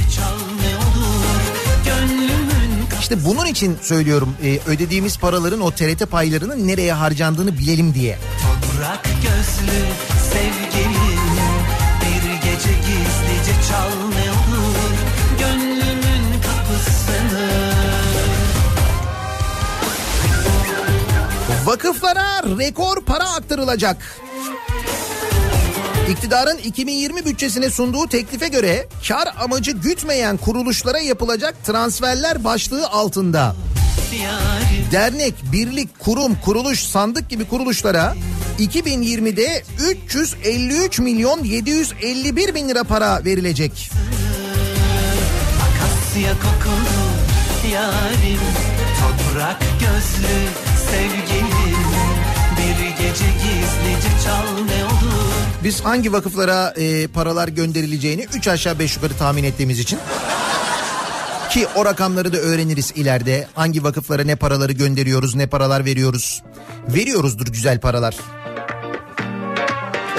[3.00, 8.18] İşte bunun için söylüyorum e, ödediğimiz paraların o TRT paylarının nereye harcandığını bilelim diye.
[8.78, 9.78] Bırak gözlü
[10.32, 11.35] sevgilim
[12.56, 14.96] gece gizlice çal ne olur
[15.38, 17.50] Gönlümün kapısını.
[21.64, 24.20] Vakıflara rekor para aktarılacak.
[26.10, 33.56] İktidarın 2020 bütçesine sunduğu teklife göre kar amacı gütmeyen kuruluşlara yapılacak transferler başlığı altında.
[34.92, 38.14] Dernek, birlik, kurum, kuruluş, sandık gibi kuruluşlara
[38.58, 43.90] 2020'de 353 milyon 751 bin lira para verilecek.
[45.62, 47.06] Akasya kokulu
[47.72, 48.40] yarim
[49.00, 50.36] Toprak gözlü
[50.90, 51.76] sevgilim
[52.58, 55.32] Bir gece gizlice çal ne olur
[55.64, 59.98] Biz hangi vakıflara e, paralar gönderileceğini 3 aşağı 5 yukarı tahmin ettiğimiz için
[61.50, 63.46] ki o rakamları da öğreniriz ileride.
[63.54, 66.42] Hangi vakıflara ne paraları gönderiyoruz, ne paralar veriyoruz.
[66.88, 68.16] Veriyoruzdur güzel paralar.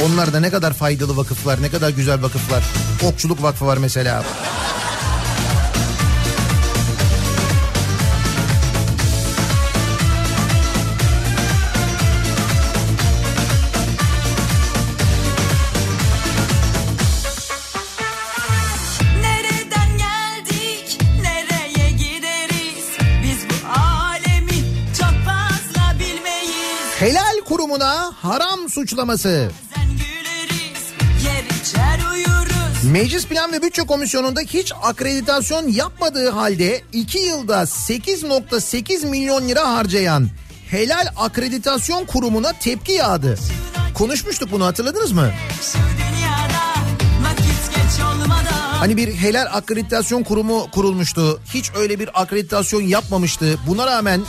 [0.06, 2.64] Onlar da ne kadar faydalı vakıflar, ne kadar güzel vakıflar.
[3.04, 4.24] Okçuluk Vakfı var mesela.
[27.00, 29.52] Helal kurumuna haram suçlaması.
[32.84, 40.30] Meclis Plan ve Bütçe Komisyonu'nda hiç akreditasyon yapmadığı halde 2 yılda 8.8 milyon lira harcayan
[40.70, 43.38] Helal Akreditasyon Kurumu'na tepki yağdı.
[43.94, 45.32] Konuşmuştuk bunu hatırladınız mı?
[48.80, 51.42] Hani bir helal akreditasyon kurumu kurulmuştu.
[51.54, 53.60] Hiç öyle bir akreditasyon yapmamıştı.
[53.68, 54.22] Buna rağmen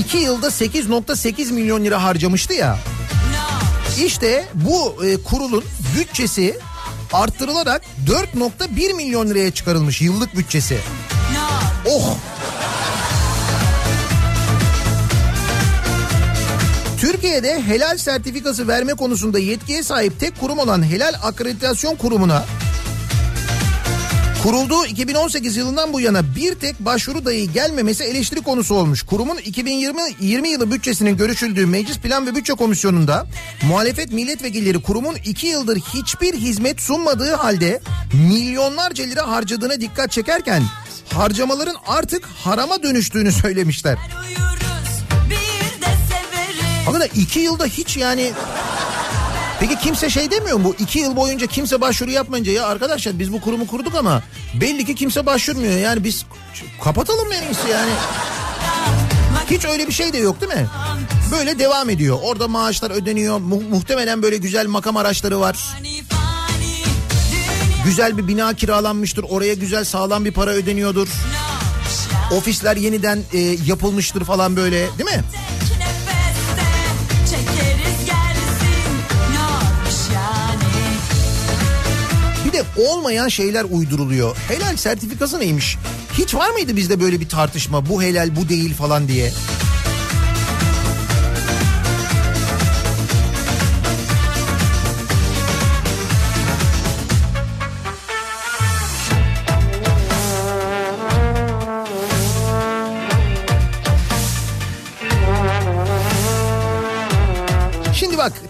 [0.00, 2.78] 2 yılda 8.8 milyon lira harcamıştı ya.
[4.04, 5.64] İşte bu e, kurulun
[5.98, 6.58] bütçesi
[7.12, 10.78] arttırılarak 4.1 milyon liraya çıkarılmış yıllık bütçesi.
[11.86, 12.16] Oh!
[16.98, 22.44] Türkiye'de helal sertifikası verme konusunda yetkiye sahip tek kurum olan Helal Akreditasyon Kurumu'na
[24.48, 29.02] Kurulduğu 2018 yılından bu yana bir tek başvuru dahi gelmemesi eleştiri konusu olmuş.
[29.02, 33.26] Kurumun 2020 20 yılı bütçesinin görüşüldüğü Meclis Plan ve Bütçe Komisyonu'nda
[33.68, 37.80] muhalefet milletvekilleri kurumun 2 yıldır hiçbir hizmet sunmadığı halde
[38.12, 40.62] milyonlarca lira harcadığına dikkat çekerken
[41.14, 43.98] harcamaların artık harama dönüştüğünü söylemişler.
[46.84, 48.32] Hakikaten 2 yılda hiç yani
[49.60, 50.64] Peki kimse şey demiyor mu?
[50.64, 54.22] Bu iki yıl boyunca kimse başvuru yapmayınca ya arkadaşlar biz bu kurumu kurduk ama
[54.60, 55.72] belli ki kimse başvurmuyor.
[55.78, 56.24] Yani biz
[56.84, 57.90] kapatalım en iyisi yani.
[59.50, 60.66] Hiç öyle bir şey de yok değil mi?
[61.32, 62.18] Böyle devam ediyor.
[62.22, 63.38] Orada maaşlar ödeniyor.
[63.38, 65.56] Mu- muhtemelen böyle güzel makam araçları var.
[67.84, 69.24] Güzel bir bina kiralanmıştır.
[69.28, 71.08] Oraya güzel sağlam bir para ödeniyordur.
[72.32, 75.24] Ofisler yeniden e, yapılmıştır falan böyle değil mi?
[82.78, 84.36] Olmayan şeyler uyduruluyor.
[84.48, 85.76] Helal sertifikası neymiş?
[86.18, 87.88] Hiç var mıydı bizde böyle bir tartışma?
[87.88, 89.32] Bu helal bu değil falan diye.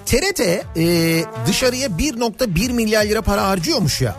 [0.08, 4.16] TRT e, dışarıya 1.1 milyar lira para harcıyormuş ya.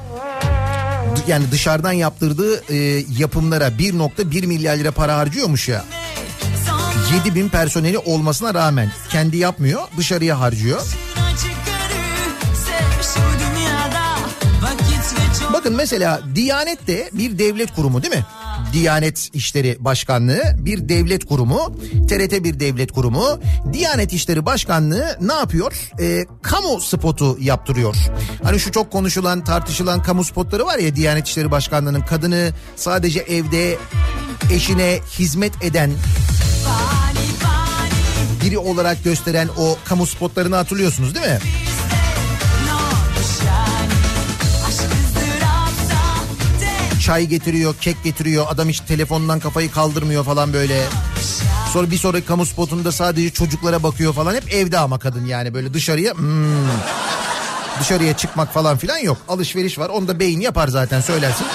[1.27, 5.85] Yani dışarıdan yaptırdığı e, yapımlara 1.1 milyar lira para harcıyormuş ya.
[7.25, 10.81] 7 bin personeli olmasına rağmen kendi yapmıyor dışarıya harcıyor.
[15.53, 18.25] Bakın mesela Diyanet de bir devlet kurumu değil mi?
[18.73, 21.75] Diyanet İşleri Başkanlığı bir devlet kurumu,
[22.09, 23.39] TRT bir devlet kurumu.
[23.73, 25.73] Diyanet İşleri Başkanlığı ne yapıyor?
[25.99, 27.95] Ee, kamu spotu yaptırıyor.
[28.43, 33.77] Hani şu çok konuşulan, tartışılan kamu spotları var ya Diyanet İşleri Başkanlığı'nın kadını sadece evde
[34.51, 35.91] eşine hizmet eden
[38.43, 41.39] biri olarak gösteren o kamu spotlarını hatırlıyorsunuz değil mi?
[47.09, 48.45] Çay getiriyor, kek getiriyor.
[48.49, 50.83] Adam hiç telefondan kafayı kaldırmıyor falan böyle.
[51.73, 54.35] Sonra bir sonraki kamu spotunda sadece çocuklara bakıyor falan.
[54.35, 56.13] Hep evde ama kadın yani böyle dışarıya...
[56.13, 56.67] hmm,
[57.79, 59.17] dışarıya çıkmak falan filan yok.
[59.27, 59.89] Alışveriş var.
[59.89, 61.45] Onu da beyin yapar zaten söylersin.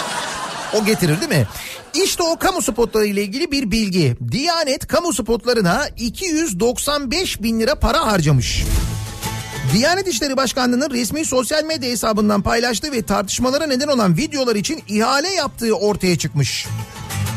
[0.74, 1.46] O getirir değil mi?
[2.04, 4.16] İşte o kamu spotları ile ilgili bir bilgi.
[4.30, 8.64] Diyanet kamu spotlarına 295 bin lira para harcamış.
[9.72, 15.28] Diyanet İşleri Başkanlığı'nın resmi sosyal medya hesabından paylaştığı ve tartışmalara neden olan videolar için ihale
[15.28, 16.66] yaptığı ortaya çıkmış.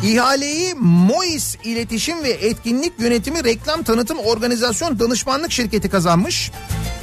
[0.03, 6.51] İhaleyi Mois İletişim ve Etkinlik Yönetimi Reklam Tanıtım Organizasyon Danışmanlık Şirketi kazanmış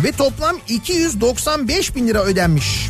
[0.05, 2.89] ve toplam 295 bin lira ödenmiş.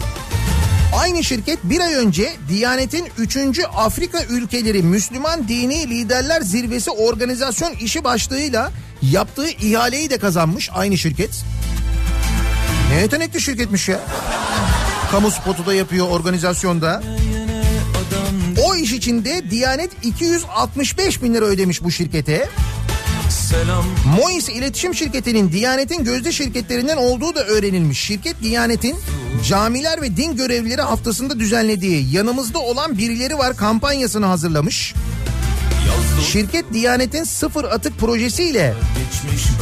[1.00, 3.36] Aynı şirket bir ay önce Diyanet'in 3.
[3.76, 8.72] Afrika ülkeleri Müslüman Dini Liderler Zirvesi Organizasyon işi başlığıyla
[9.02, 11.30] yaptığı ihaleyi de kazanmış aynı şirket.
[12.90, 14.00] Ne yetenekli şirketmiş ya.
[15.10, 17.02] Kamu spotu da yapıyor organizasyonda.
[18.64, 22.48] O iş içinde Diyanet 265 bin lira ödemiş bu şirkete.
[23.30, 23.84] Selam
[24.20, 28.00] Mois İletişim Şirketi'nin Diyanet'in gözde şirketlerinden olduğu da öğrenilmiş.
[28.00, 28.96] Şirket Diyanet'in
[29.48, 34.94] camiler ve din görevlileri haftasında düzenlediği yanımızda olan birileri var kampanyasını hazırlamış.
[36.22, 38.74] Şirket Diyanet'in sıfır atık projesiyle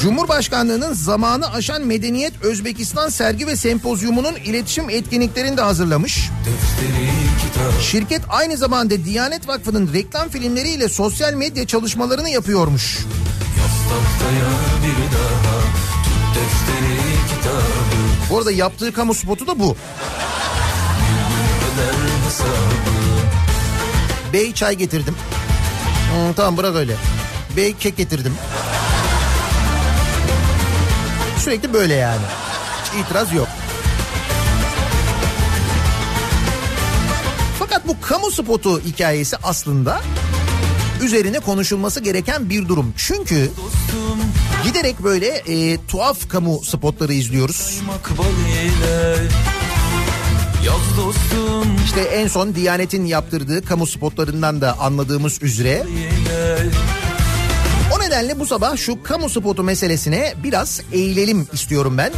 [0.00, 6.30] Cumhurbaşkanlığının zamanı aşan medeniyet Özbekistan sergi ve sempozyumunun iletişim etkinliklerini de hazırlamış.
[7.82, 12.98] Şirket aynı zamanda Diyanet Vakfı'nın reklam filmleriyle sosyal medya çalışmalarını yapıyormuş.
[18.30, 19.76] Bu arada yaptığı kamu spotu da bu.
[24.32, 25.14] Bey çay getirdim.
[26.12, 26.96] Hmm, tamam bırak öyle.
[27.56, 28.34] Bey kek getirdim.
[31.38, 32.22] Sürekli böyle yani.
[32.84, 33.48] Hiç itiraz yok.
[37.58, 40.00] Fakat bu kamu spotu hikayesi aslında
[41.02, 42.94] üzerine konuşulması gereken bir durum.
[42.96, 43.50] Çünkü
[44.64, 47.80] giderek böyle e, tuhaf kamu spotları izliyoruz.
[51.84, 55.86] İşte en son Diyanet'in yaptırdığı kamu spotlarından da anladığımız üzere
[57.96, 62.12] O nedenle bu sabah şu kamu spotu meselesine biraz eğilelim istiyorum ben.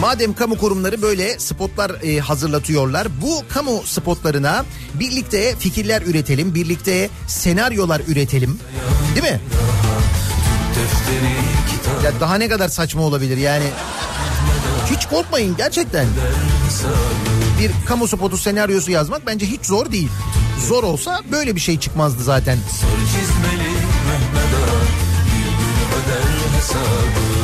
[0.00, 8.00] Madem kamu kurumları böyle spotlar e, hazırlatıyorlar, bu kamu spotlarına birlikte fikirler üretelim, birlikte senaryolar
[8.08, 8.58] üretelim.
[9.14, 9.40] Değil mi?
[12.04, 13.64] Ya daha ne kadar saçma olabilir yani?
[14.90, 16.06] Hiç korkmayın gerçekten.
[17.60, 20.08] Bir kamu spotu senaryosu yazmak bence hiç zor değil.
[20.68, 22.58] Zor olsa böyle bir şey çıkmazdı zaten.
[22.80, 23.70] Sarı çizmeli
[24.08, 24.84] Mehmet Ağa
[25.96, 27.43] öder hesabı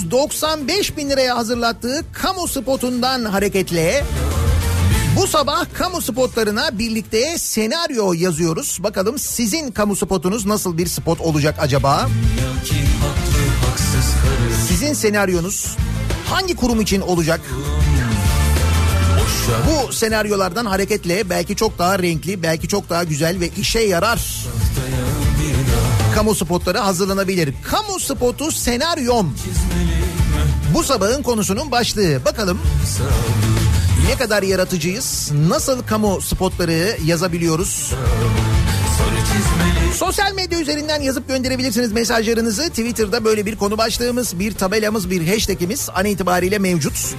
[0.00, 4.04] 295 bin liraya hazırlattığı kamu spotundan hareketle
[5.16, 8.78] bu sabah kamu spotlarına birlikte senaryo yazıyoruz.
[8.80, 12.08] Bakalım sizin kamu spotunuz nasıl bir spot olacak acaba?
[14.68, 15.76] Sizin senaryonuz
[16.26, 17.40] hangi kurum için olacak?
[19.66, 24.20] Bu senaryolardan hareketle belki çok daha renkli, belki çok daha güzel ve işe yarar
[26.14, 27.54] kamu spotları hazırlanabilir.
[27.62, 29.34] Kamu spotu senaryom.
[30.74, 32.24] Bu sabahın konusunun başlığı.
[32.24, 32.60] Bakalım
[34.08, 35.30] ne kadar yaratıcıyız?
[35.48, 37.92] Nasıl kamu spotları yazabiliyoruz?
[39.94, 42.68] Sosyal medya üzerinden yazıp gönderebilirsiniz mesajlarınızı.
[42.68, 47.14] Twitter'da böyle bir konu başlığımız, bir tabelamız, bir hashtagimiz an itibariyle mevcut.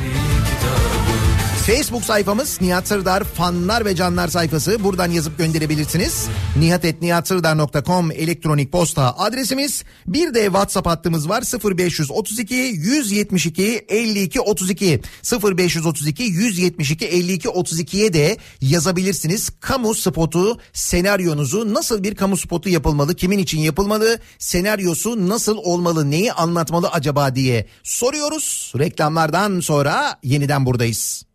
[1.67, 4.83] Facebook sayfamız Nihat Sırdar fanlar ve canlar sayfası.
[4.83, 6.27] Buradan yazıp gönderebilirsiniz.
[6.57, 9.83] nihatetnihatsırdar.com elektronik posta adresimiz.
[10.07, 11.43] Bir de WhatsApp hattımız var
[11.77, 15.01] 0532 172 52 32
[15.43, 19.49] 0532 172 52 32'ye de yazabilirsiniz.
[19.59, 26.33] Kamu spotu senaryonuzu nasıl bir kamu spotu yapılmalı, kimin için yapılmalı, senaryosu nasıl olmalı, neyi
[26.33, 28.73] anlatmalı acaba diye soruyoruz.
[28.79, 31.30] Reklamlardan sonra yeniden buradayız.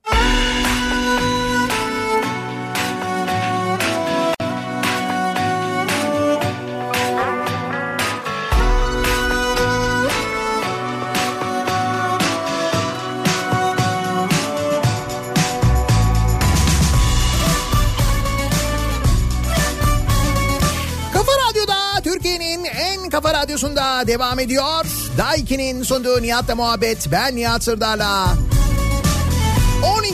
[23.16, 24.86] Kafa radyosunda devam ediyor.
[25.18, 27.08] Daiki'nin sunduğu Nihat'la muhabbet.
[27.12, 28.45] Ben Nihat Sırdar'la.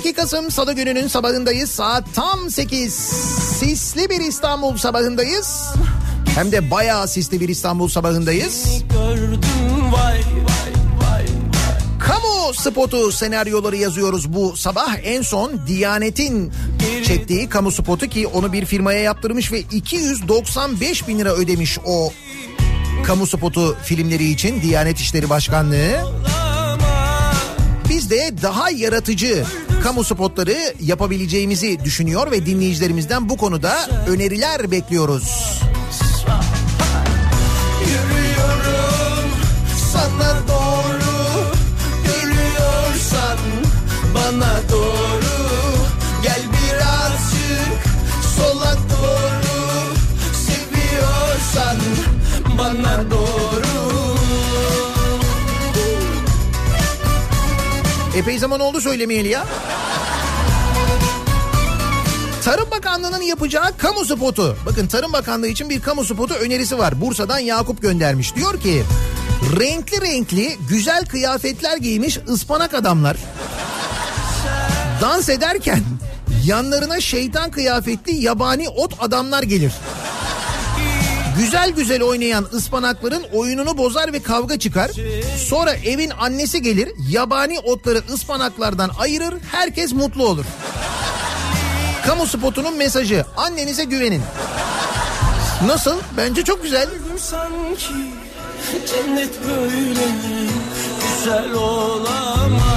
[0.03, 1.70] 12 Kasım Salı gününün sabahındayız.
[1.70, 2.94] Saat tam 8.
[3.59, 5.74] Sisli bir İstanbul sabahındayız.
[6.34, 8.82] Hem de bayağı sisli bir İstanbul sabahındayız.
[12.00, 14.96] Kamu spotu senaryoları yazıyoruz bu sabah.
[15.03, 16.53] En son Diyanet'in
[17.05, 22.12] çektiği kamu spotu ki onu bir firmaya yaptırmış ve 295 bin lira ödemiş o
[23.05, 26.22] kamu spotu filmleri için Diyanet İşleri Başkanlığı.
[26.26, 26.41] Biz
[28.12, 29.44] de daha yaratıcı
[29.82, 33.74] kamu spotları yapabileceğimizi düşünüyor ve dinleyicilerimizden bu konuda
[34.06, 35.60] öneriler bekliyoruz.
[37.80, 39.30] Yürüyorum
[39.92, 40.41] sana
[58.16, 59.44] Epey zaman oldu söylemeyeli ya.
[62.44, 64.56] Tarım Bakanlığı'nın yapacağı kamu spotu.
[64.66, 67.00] Bakın Tarım Bakanlığı için bir kamu spotu önerisi var.
[67.00, 68.34] Bursa'dan Yakup göndermiş.
[68.34, 68.82] Diyor ki
[69.60, 73.16] renkli renkli güzel kıyafetler giymiş ıspanak adamlar
[75.00, 75.80] dans ederken
[76.44, 79.72] yanlarına şeytan kıyafetli yabani ot adamlar gelir.
[81.39, 84.91] Güzel güzel oynayan ıspanakların oyununu bozar ve kavga çıkar.
[85.49, 90.45] Sonra evin annesi gelir yabani otları ıspanaklardan ayırır herkes mutlu olur.
[92.07, 94.22] Kamu spotunun mesajı annenize güvenin.
[95.66, 95.97] Nasıl?
[96.16, 96.89] Bence çok güzel.
[97.18, 97.95] Sanki
[98.87, 100.07] cennet böyle
[101.01, 102.72] güzel olamaz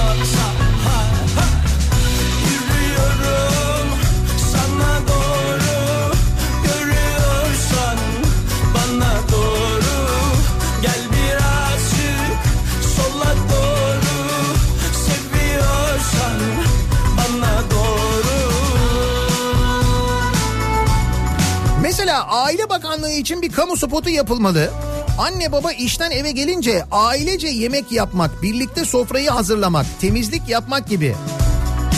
[22.15, 24.71] Mesela Aile Bakanlığı için bir kamu spotu yapılmalı.
[25.17, 31.15] Anne baba işten eve gelince ailece yemek yapmak, birlikte sofrayı hazırlamak, temizlik yapmak gibi.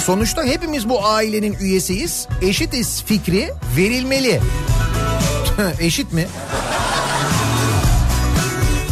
[0.06, 2.28] Sonuçta hepimiz bu ailenin üyesiyiz.
[2.42, 4.42] Eşitiz fikri verilmeli.
[5.80, 6.28] Eşit mi?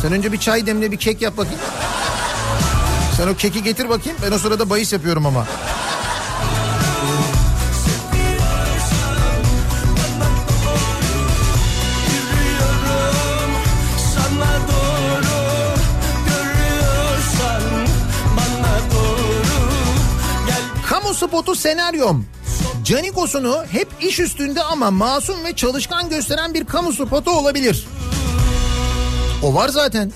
[0.01, 1.59] Sen önce bir çay demle bir kek yap bakayım.
[3.17, 4.17] Sen o keki getir bakayım.
[4.26, 5.47] Ben o sırada bahis yapıyorum ama.
[21.16, 22.26] Spotu senaryom.
[22.84, 27.88] Canikos'unu hep iş üstünde ama masum ve çalışkan gösteren bir kamu spotu olabilir.
[29.43, 30.11] O var zaten.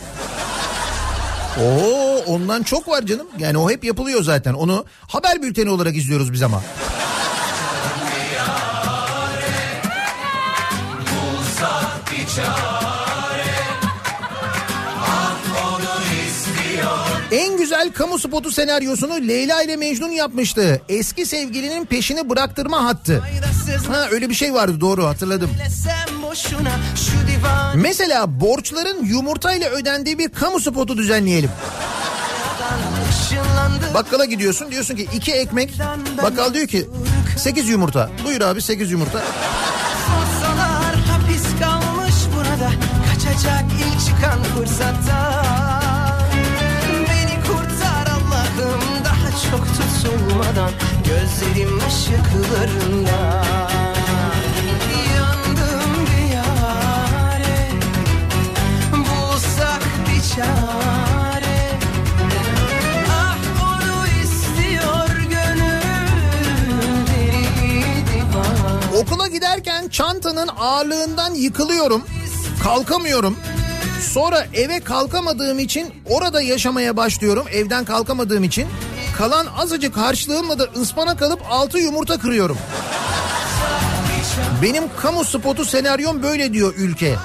[1.64, 3.28] Oo ondan çok var canım.
[3.40, 4.54] Yani o hep yapılıyor zaten.
[4.54, 6.64] Onu haber bülteni olarak izliyoruz biz ama.
[17.90, 20.82] Kemal kamu spotu senaryosunu Leyla ile Mecnun yapmıştı.
[20.90, 23.24] Eski sevgilinin peşini bıraktırma hattı.
[23.88, 25.50] Ha öyle bir şey vardı doğru hatırladım.
[27.76, 31.50] Mesela borçların yumurtayla ödendiği bir kamu spotu düzenleyelim.
[33.94, 35.74] Bakkala gidiyorsun diyorsun ki iki ekmek.
[36.24, 36.90] Bakkal diyor ki
[37.38, 38.10] 8 yumurta.
[38.26, 39.22] Buyur abi 8 yumurta.
[40.08, 42.72] Sorsalar hapis kalmış burada
[43.10, 45.39] Kaçacak ilk çıkan fırsatta
[49.52, 50.72] çok tutulmadan
[51.06, 53.42] Gözlerim ışıklarında
[63.12, 63.38] Ah
[68.96, 72.04] Okula giderken çantanın ağırlığından yıkılıyorum.
[72.64, 73.36] Kalkamıyorum.
[74.02, 77.46] Sonra eve kalkamadığım için orada yaşamaya başlıyorum.
[77.52, 78.68] Evden kalkamadığım için.
[79.20, 82.58] Kalan azıcık harçlığımla da ıspanak alıp altı yumurta kırıyorum.
[84.62, 87.16] Benim kamu spotu senaryom böyle diyor ülke.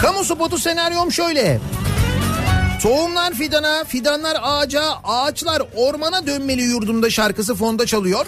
[0.00, 1.60] Kamu spotu senaryom şöyle.
[2.82, 8.26] Tohumlar fidana, fidanlar ağaca, ağaçlar ormana dönmeli yurdumda şarkısı fonda çalıyor.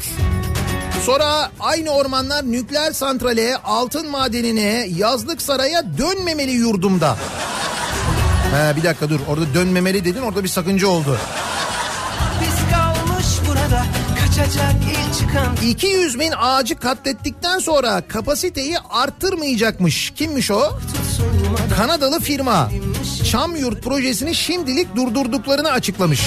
[1.06, 7.16] Sonra aynı ormanlar nükleer santrale, altın madenine, yazlık saraya dönmemeli yurdumda.
[8.52, 11.18] Ha, bir dakika dur orada dönmemeli dedin orada bir sakınca oldu.
[12.40, 13.84] Biz kalmış burada
[14.20, 20.10] kaçacak ilk çıkan 200 bin ağacı katlettikten sonra kapasiteyi arttırmayacakmış.
[20.16, 20.72] Kimmiş o?
[21.76, 22.70] Kanadalı firma.
[23.30, 26.20] Çamyurt projesini şimdilik durdurduklarını açıklamış.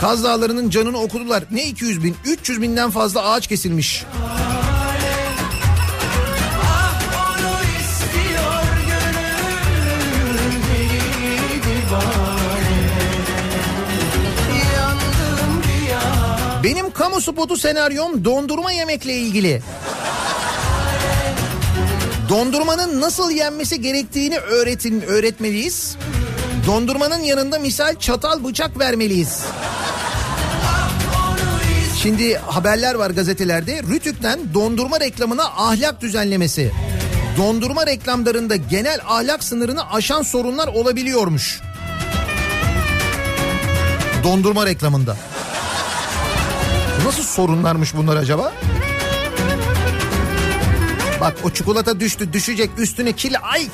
[0.00, 1.44] Kaz Dağları'nın canını okudular.
[1.50, 2.16] Ne 200 bin?
[2.24, 4.04] 300 binden fazla ağaç kesilmiş.
[16.64, 19.62] Benim kamu spotu senaryom dondurma yemekle ilgili.
[22.28, 25.96] Dondurmanın nasıl yenmesi gerektiğini öğretin, öğretmeliyiz.
[26.66, 29.44] Dondurmanın yanında misal çatal bıçak vermeliyiz.
[32.02, 33.82] Şimdi haberler var gazetelerde.
[33.82, 36.72] Rütük'ten dondurma reklamına ahlak düzenlemesi.
[37.36, 41.60] Dondurma reklamlarında genel ahlak sınırını aşan sorunlar olabiliyormuş.
[44.24, 45.16] Dondurma reklamında.
[47.04, 48.52] Nasıl sorunlarmış bunlar acaba?
[51.26, 53.68] Bak o çikolata düştü düşecek üstüne kil ay.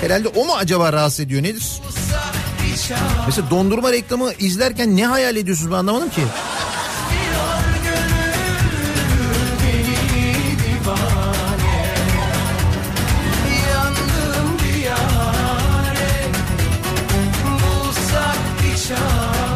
[0.00, 1.80] Herhalde o mu acaba rahatsız ediyor nedir?
[3.26, 6.20] Mesela dondurma reklamı izlerken ne hayal ediyorsunuz ben anlamadım ki.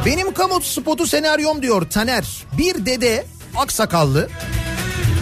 [0.06, 2.24] Benim kamu spotu senaryom diyor Taner.
[2.58, 4.28] Bir dede aksakallı.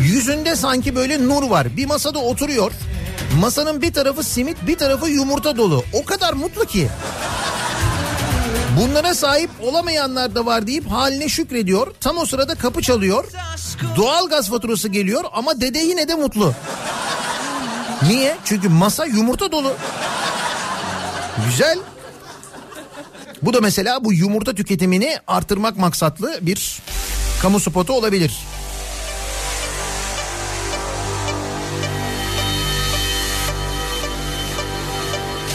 [0.05, 1.77] Yüzünde sanki böyle nur var.
[1.77, 2.73] Bir masada oturuyor.
[3.41, 5.85] Masanın bir tarafı simit bir tarafı yumurta dolu.
[5.93, 6.89] O kadar mutlu ki.
[8.81, 11.95] Bunlara sahip olamayanlar da var deyip haline şükrediyor.
[12.01, 13.25] Tam o sırada kapı çalıyor.
[13.97, 16.55] Doğal gaz faturası geliyor ama dede yine de mutlu.
[18.09, 18.37] Niye?
[18.45, 19.73] Çünkü masa yumurta dolu.
[21.47, 21.79] Güzel.
[23.43, 26.83] Bu da mesela bu yumurta tüketimini artırmak maksatlı bir
[27.43, 28.33] kamu spotu olabilir.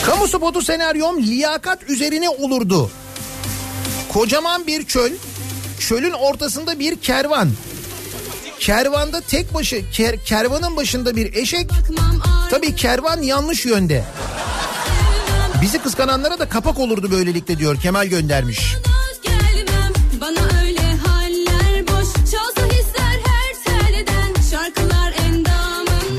[0.10, 2.92] Kamu spotu senaryom liyakat üzerine olurdu.
[4.10, 5.12] Kocaman bir çöl,
[5.80, 7.50] çölün ortasında bir kervan.
[8.60, 11.70] Kervanda tek başı, ker- kervanın başında bir eşek.
[12.50, 14.04] Tabii kervan yanlış yönde.
[15.62, 18.60] Bizi kıskananlara da kapak olurdu böylelikle diyor Kemal göndermiş.
[18.60, 18.84] gelmem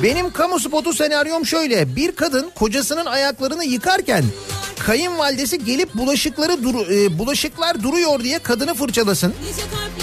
[0.03, 1.97] Benim kamu spotu senaryom şöyle.
[1.97, 4.25] Bir kadın kocasının ayaklarını yıkarken
[4.79, 9.35] kayınvalidesi gelip bulaşıkları duru, e, bulaşıklar duruyor diye kadını fırçalasın.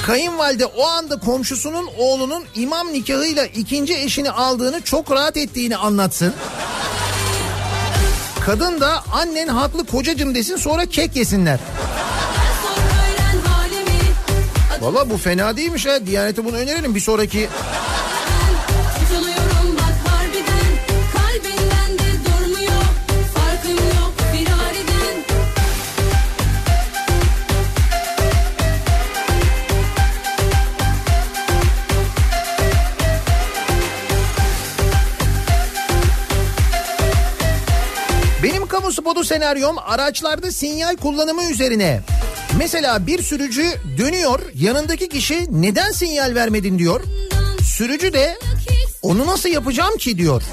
[0.06, 6.34] Kayınvalide o anda komşusunun oğlunun imam nikahıyla ikinci eşini aldığını çok rahat ettiğini anlatsın.
[8.46, 11.60] Kadın da annen haklı kocacım desin sonra kek yesinler.
[14.82, 16.06] Valla bu fena değilmiş ha.
[16.06, 17.50] Diyanete bunu önerelim bir sonraki
[38.98, 42.02] spotu senaryom araçlarda sinyal kullanımı üzerine.
[42.58, 47.02] Mesela bir sürücü dönüyor yanındaki kişi neden sinyal vermedin diyor.
[47.64, 48.40] Sürücü de
[49.02, 50.44] onu nasıl yapacağım ki diyor.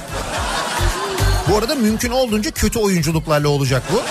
[1.51, 4.03] Bu arada mümkün olduğunca kötü oyunculuklarla olacak bu.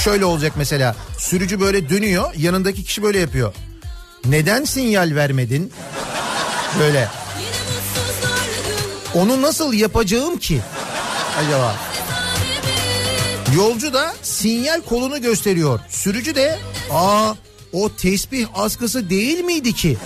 [0.00, 3.54] Şöyle olacak mesela sürücü böyle dönüyor yanındaki kişi böyle yapıyor.
[4.24, 5.72] Neden sinyal vermedin?
[6.78, 7.08] Böyle.
[9.14, 10.60] Onu nasıl yapacağım ki?
[11.38, 11.89] Acaba?
[13.56, 15.80] Yolcu da sinyal kolunu gösteriyor.
[15.88, 16.58] Sürücü de
[16.90, 17.34] aa
[17.72, 19.96] o tesbih askısı değil miydi ki?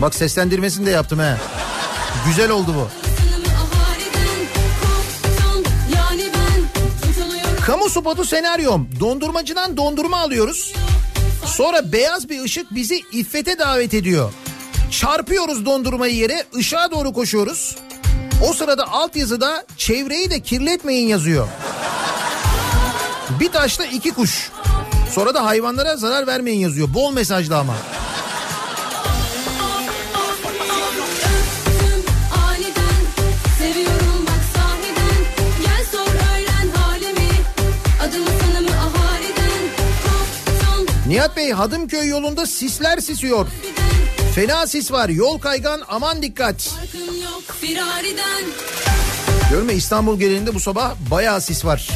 [0.00, 1.36] Bak seslendirmesini de yaptım he.
[2.26, 2.88] Güzel oldu bu.
[7.66, 8.88] Kamu spotu senaryom.
[9.00, 10.72] Dondurmacıdan dondurma alıyoruz.
[11.44, 14.32] Sonra beyaz bir ışık bizi iffete davet ediyor.
[14.90, 17.76] Çarpıyoruz dondurmayı yere ışığa doğru koşuyoruz.
[18.48, 21.48] O sırada altyazıda çevreyi de kirletmeyin yazıyor.
[23.40, 24.50] Bir taşla iki kuş.
[25.12, 26.94] Sonra da hayvanlara zarar vermeyin yazıyor.
[26.94, 27.74] Bol mesajlı ama.
[41.06, 43.46] Nihat Bey Hadımköy yolunda sisler sisiyor.
[44.38, 45.08] Fena sis var.
[45.08, 46.74] Yol kaygan aman dikkat.
[49.50, 51.88] Görme İstanbul genelinde bu sabah bayağı sis var.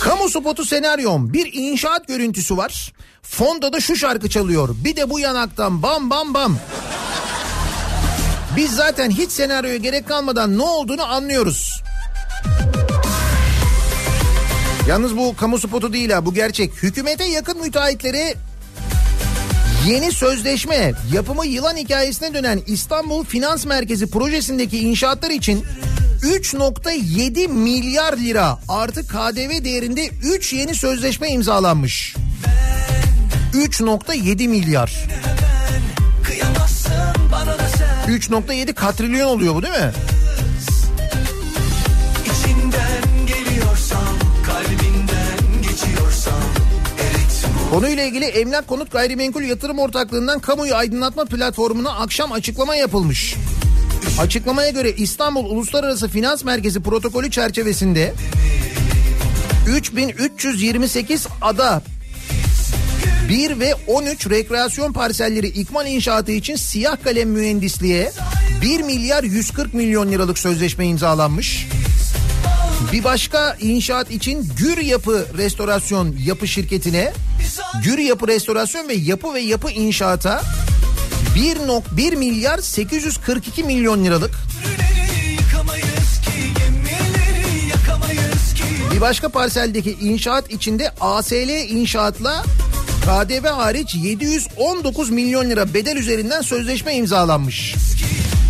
[0.00, 2.92] Kamu spotu senaryom bir inşaat görüntüsü var.
[3.22, 4.68] Fonda da şu şarkı çalıyor.
[4.84, 6.58] Bir de bu yanaktan bam bam bam.
[8.56, 11.82] Biz zaten hiç senaryoya gerek kalmadan ne olduğunu anlıyoruz.
[14.88, 16.82] Yalnız bu kamu spotu değil ha bu gerçek.
[16.82, 18.34] Hükümete yakın müteahhitlere
[19.86, 25.64] yeni sözleşme yapımı yılan hikayesine dönen İstanbul Finans Merkezi projesindeki inşaatlar için
[26.22, 32.14] 3.7 milyar lira artı KDV değerinde 3 yeni sözleşme imzalanmış.
[33.52, 34.94] 3.7 milyar.
[36.22, 36.92] Kıyamazsın
[37.32, 37.63] bana da
[38.08, 39.92] 3.7 katrilyon oluyor bu değil mi?
[47.70, 53.34] Konuyla ilgili Emlak Konut Gayrimenkul Yatırım Ortaklığı'ndan kamuyu aydınlatma platformuna akşam açıklama yapılmış.
[54.20, 58.14] Açıklamaya göre İstanbul Uluslararası Finans Merkezi protokolü çerçevesinde
[59.66, 61.82] 3328 ada
[63.28, 68.12] 1 ve 13 rekreasyon parselleri ikmal inşaatı için siyah kalem mühendisliğe
[68.62, 71.66] 1 milyar 140 milyon liralık sözleşme imzalanmış.
[72.92, 77.12] Bir başka inşaat için Gür Yapı Restorasyon Yapı Şirketi'ne
[77.84, 80.42] Gür Yapı Restorasyon ve Yapı ve Yapı İnşaat'a
[81.36, 84.30] 1.1 milyar 842 milyon liralık
[88.94, 92.44] bir başka parseldeki inşaat içinde ASL inşaatla
[93.04, 97.74] KDV hariç 719 milyon lira bedel üzerinden sözleşme imzalanmış.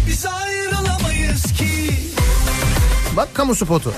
[0.06, 1.90] Biz ayrılamayız ki
[3.16, 3.94] Bak kamu spotu.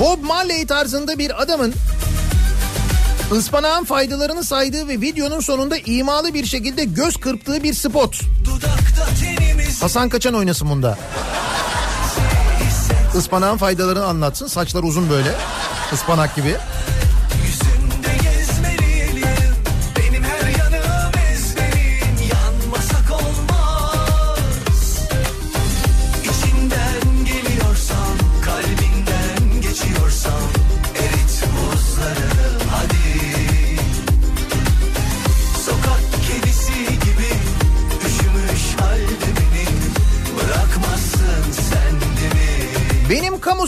[0.00, 1.74] Bob Marley tarzında bir adamın
[3.32, 8.20] ıspanağın faydalarını saydığı ve videonun sonunda imalı bir şekilde göz kırptığı bir spot.
[8.46, 8.85] Tenimiz
[9.80, 10.98] Hasan Kaçan oynasın bunda.
[13.18, 14.46] Ispanağın faydalarını anlatsın.
[14.46, 15.34] Saçlar uzun böyle.
[15.92, 16.56] Ispanak gibi.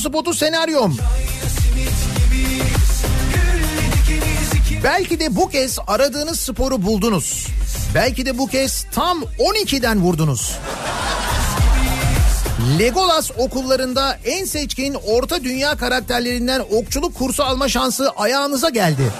[0.08, 0.96] Spotu senaryom.
[4.84, 7.46] Belki de bu kez aradığınız sporu buldunuz.
[7.94, 10.56] Belki de bu kez tam 12'den vurdunuz.
[12.78, 19.12] Legolas okullarında en seçkin orta dünya karakterlerinden okçuluk kursu alma şansı ayağınıza geldi.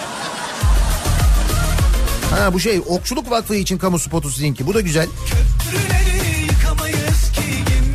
[2.31, 4.67] Ha bu şey okçuluk vakfı için kamu spotu sizinki.
[4.67, 5.07] Bu da güzel.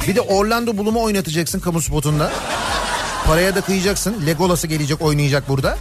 [0.07, 2.31] Bir de Orlando Bloom'u oynatacaksın kamu spotunda.
[3.27, 4.25] Paraya da kıyacaksın.
[4.25, 5.77] Legolas'ı gelecek oynayacak burada.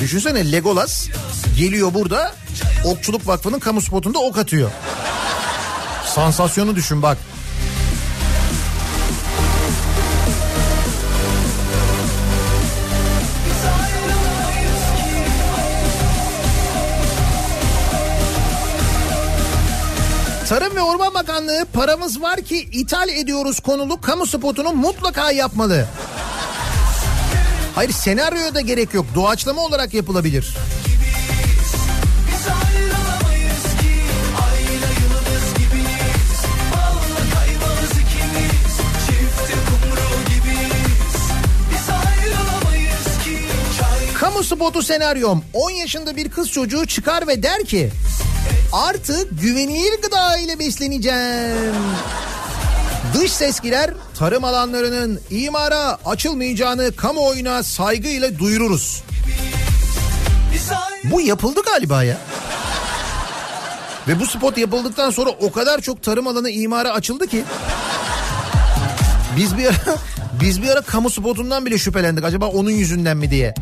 [0.00, 1.08] Düşünsene Legolas
[1.58, 2.34] geliyor burada
[2.84, 4.70] Okçuluk Vakfı'nın kamu spotunda ok atıyor.
[6.14, 7.18] Sansasyonu düşün bak.
[20.54, 25.86] Tarım ve Orman Bakanlığı paramız var ki ithal ediyoruz konulu kamu spotunu mutlaka yapmalı.
[27.74, 29.06] Hayır senaryoya da gerek yok.
[29.14, 30.56] Doğaçlama olarak yapılabilir.
[44.20, 47.90] Kamu spotu senaryom 10 yaşında bir kız çocuğu çıkar ve der ki
[48.74, 51.74] artık güvenilir gıda ile besleneceğim.
[53.14, 59.02] Dış ses girer tarım alanlarının imara açılmayacağını kamuoyuna saygıyla duyururuz.
[61.04, 62.18] Bu yapıldı galiba ya.
[64.08, 67.44] Ve bu spot yapıldıktan sonra o kadar çok tarım alanı imara açıldı ki
[69.36, 69.96] biz bir ara
[70.40, 73.54] biz bir ara kamu spotundan bile şüphelendik acaba onun yüzünden mi diye.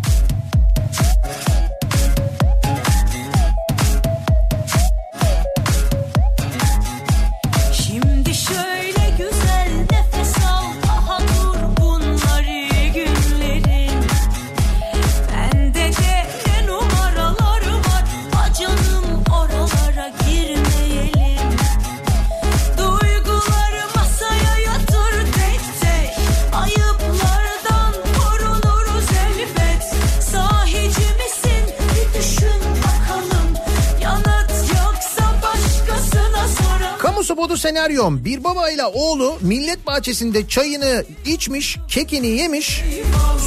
[37.83, 42.83] Senaryom bir babayla oğlu millet bahçesinde çayını içmiş kekini yemiş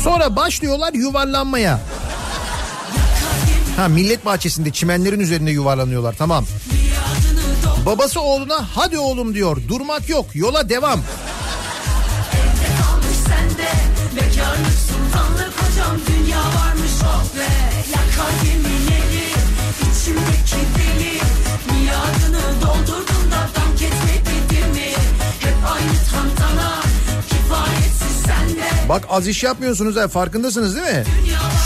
[0.04, 1.80] sonra başlıyorlar yuvarlanmaya.
[3.78, 6.46] Ha millet bahçesinde çimenlerin üzerinde yuvarlanıyorlar tamam.
[7.86, 11.00] Babası oğluna hadi oğlum diyor durmak yok yola devam.
[14.88, 17.48] sultanlık hocam dünya varmış oh be
[17.92, 19.26] Yakar gemileri
[19.92, 20.35] içimdeki
[28.90, 31.04] Bak az iş yapmıyorsunuz ha farkındasınız değil mi?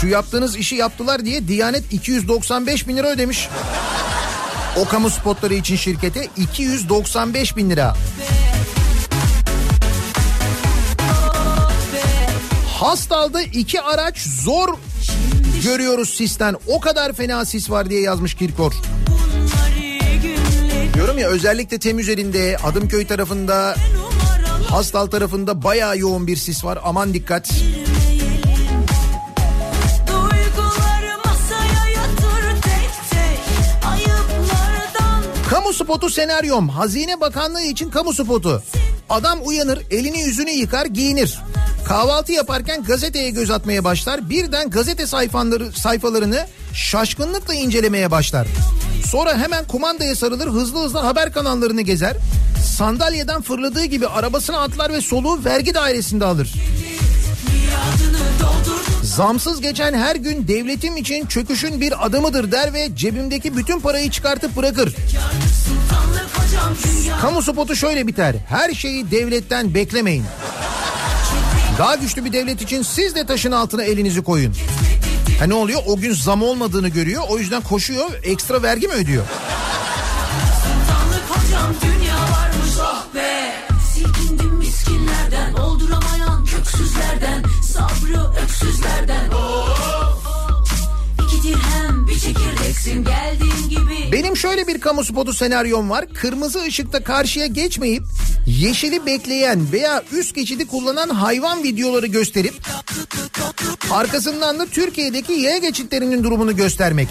[0.02, 3.50] Şu yaptığınız işi yaptılar diye Diyanet 295 bin lira ödemiş.
[4.78, 7.96] O kamu spotları için şirkete 295 bin lira.
[12.68, 14.70] Hastal'da iki araç zor
[15.64, 16.56] görüyoruz sisten.
[16.68, 18.74] O kadar fena sis var diye yazmış Kirkor.
[20.94, 23.76] Diyorum ya özellikle tem üzerinde Adımköy tarafında
[24.72, 26.80] Hastal tarafında bayağı yoğun bir sis var.
[26.84, 27.50] Aman dikkat.
[35.50, 36.70] Kamu spotu senaryom.
[36.70, 38.64] Hazine Bakanlığı için kamu spotu.
[39.10, 41.40] Adam uyanır, elini yüzünü yıkar, giyinir.
[41.88, 44.30] Kahvaltı yaparken gazeteye göz atmaya başlar.
[44.30, 48.48] Birden gazete sayfaları, sayfalarını şaşkınlıkla incelemeye başlar.
[49.06, 52.18] Sonra hemen kumandaya sarılır, hızlı hızlı haber kanallarını gezer.
[52.66, 56.54] Sandalyeden fırladığı gibi arabasına atlar ve soluğu vergi dairesinde alır.
[59.04, 64.56] Zamsız geçen her gün devletim için çöküşün bir adımıdır der ve cebimdeki bütün parayı çıkartıp
[64.56, 64.96] bırakır.
[67.22, 68.36] Kamu spotu şöyle biter.
[68.50, 70.26] Her şeyi devletten beklemeyin.
[71.78, 74.54] Daha güçlü bir devlet için siz de taşın altına elinizi koyun.
[75.40, 75.82] Ha ne oluyor?
[75.86, 77.24] O gün zam olmadığını görüyor.
[77.30, 78.10] O yüzden koşuyor.
[78.24, 79.26] Ekstra vergi mi ödüyor?
[85.58, 85.80] Oh
[87.64, 89.32] Sabrı öksüzlerden
[92.70, 96.06] çekirdeksin Geldiğin gibi Benim şöyle bir kamu spotu senaryom var.
[96.14, 98.04] Kırmızı ışıkta karşıya geçmeyip
[98.46, 102.54] yeşili bekleyen veya üst geçidi kullanan hayvan videoları gösterip
[103.92, 107.10] arkasından da Türkiye'deki yaya geçitlerinin durumunu göstermek.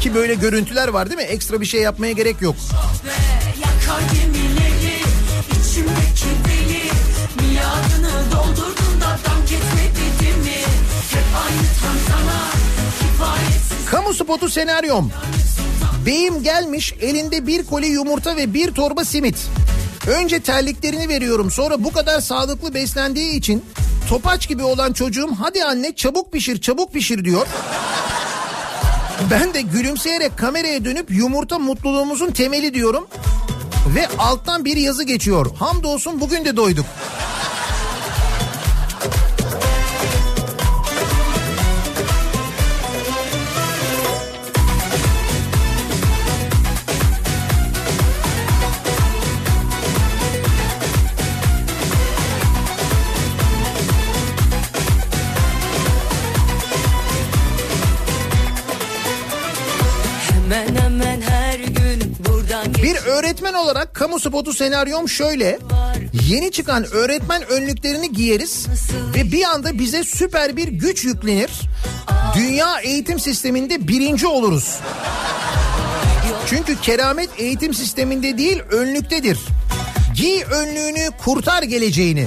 [0.00, 1.22] Ki böyle görüntüler var değil mi?
[1.22, 2.56] Ekstra bir şey yapmaya gerek yok.
[3.60, 4.00] Yakar
[14.06, 15.12] Kamu spotu senaryom.
[16.06, 19.46] Beyim gelmiş elinde bir koli yumurta ve bir torba simit.
[20.06, 23.64] Önce terliklerini veriyorum sonra bu kadar sağlıklı beslendiği için
[24.08, 27.46] topaç gibi olan çocuğum hadi anne çabuk pişir çabuk pişir diyor.
[29.30, 33.06] Ben de gülümseyerek kameraya dönüp yumurta mutluluğumuzun temeli diyorum.
[33.94, 35.56] Ve alttan bir yazı geçiyor.
[35.58, 36.86] Hamdolsun bugün de doyduk.
[63.26, 65.58] Öğretmen olarak kamu spotu senaryom şöyle.
[66.28, 68.66] Yeni çıkan öğretmen önlüklerini giyeriz
[69.14, 71.50] ve bir anda bize süper bir güç yüklenir.
[72.36, 74.78] Dünya eğitim sisteminde birinci oluruz.
[76.46, 79.38] Çünkü keramet eğitim sisteminde değil önlüktedir.
[80.14, 82.26] Giy önlüğünü kurtar geleceğini.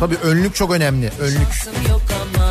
[0.00, 1.12] Tabii önlük çok önemli.
[1.20, 1.52] Önlük.
[1.52, 2.45] Şansım yok ama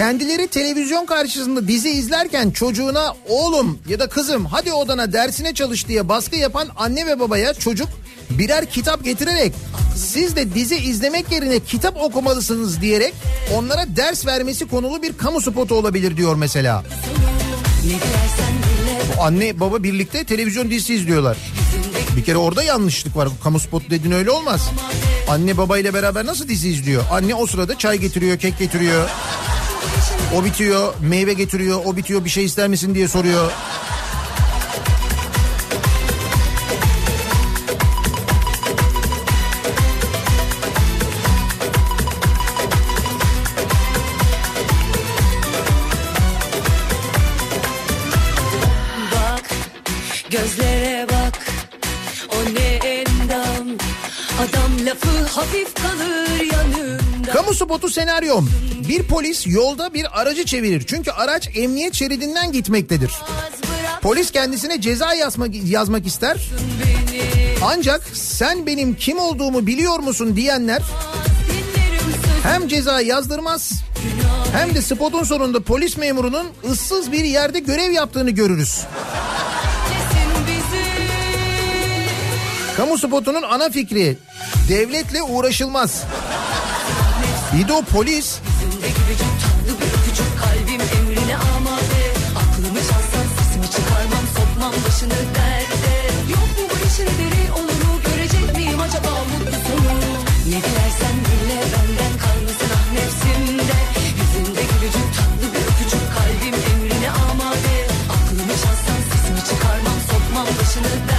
[0.00, 6.08] Kendileri televizyon karşısında dizi izlerken çocuğuna oğlum ya da kızım hadi odana dersine çalış diye
[6.08, 7.88] baskı yapan anne ve babaya çocuk
[8.30, 9.52] birer kitap getirerek
[9.96, 13.14] siz de dizi izlemek yerine kitap okumalısınız diyerek
[13.54, 16.84] onlara ders vermesi konulu bir kamu spotu olabilir diyor mesela.
[19.16, 21.36] Bu Anne baba birlikte televizyon dizisi izliyorlar.
[22.16, 23.28] Bir kere orada yanlışlık var.
[23.44, 24.70] Kamu spotu dediğin öyle olmaz.
[25.28, 27.04] Anne babayla beraber nasıl dizi izliyor?
[27.10, 29.10] Anne o sırada çay getiriyor, kek getiriyor.
[30.34, 33.52] O bitiyor, meyve getiriyor, o bitiyor bir şey ister misin diye soruyor.
[49.12, 49.50] bak
[50.30, 50.90] gözlere
[57.50, 58.50] Kamu spotu senaryom.
[58.88, 60.84] Bir polis yolda bir aracı çevirir.
[60.86, 63.10] Çünkü araç emniyet şeridinden gitmektedir.
[64.02, 66.50] Polis kendisine ceza yazmak, yazmak ister.
[67.64, 70.82] Ancak sen benim kim olduğumu biliyor musun diyenler
[72.42, 73.72] hem ceza yazdırmaz
[74.52, 78.80] hem de spotun sonunda polis memurunun ıssız bir yerde görev yaptığını görürüz.
[82.76, 84.18] Kamu spotunun ana fikri
[84.68, 86.04] devletle uğraşılmaz.
[87.54, 88.40] Bir de o polis.
[110.70, 111.09] Yüzünde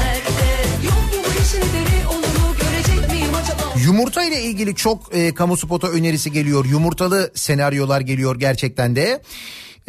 [3.86, 6.66] Yumurta ile ilgili çok e, kamu spotu önerisi geliyor.
[6.66, 9.22] Yumurtalı senaryolar geliyor gerçekten de.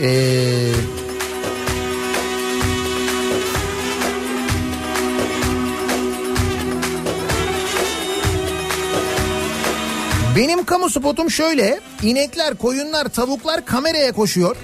[0.01, 0.73] Ee,
[10.36, 11.81] Benim kamu spotum şöyle.
[12.02, 14.56] İnekler, koyunlar, tavuklar kameraya koşuyor.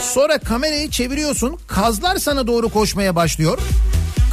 [0.00, 1.58] Sonra kamerayı çeviriyorsun.
[1.66, 3.58] Kazlar sana doğru koşmaya başlıyor.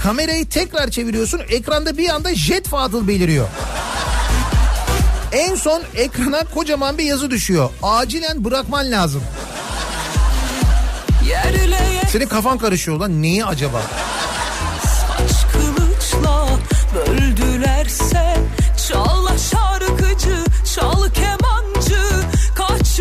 [0.04, 1.42] Kamerayı tekrar çeviriyorsun.
[1.50, 3.48] Ekranda bir anda jet Fadıl beliriyor.
[5.38, 7.70] En son ekrana kocaman bir yazı düşüyor.
[7.84, 9.24] Acilen bırakman lazım.
[12.12, 13.22] Senin kafan karışıyor lan.
[13.22, 13.82] Neyi acaba?
[14.84, 16.48] Saç kılıçla
[16.96, 18.38] böldülerse
[18.90, 20.44] Çal şarkıcı,
[20.76, 22.02] çal kemancı
[22.56, 23.00] Kaç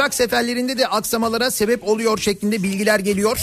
[0.00, 3.38] uçak seferlerinde de aksamalara sebep oluyor şeklinde bilgiler geliyor.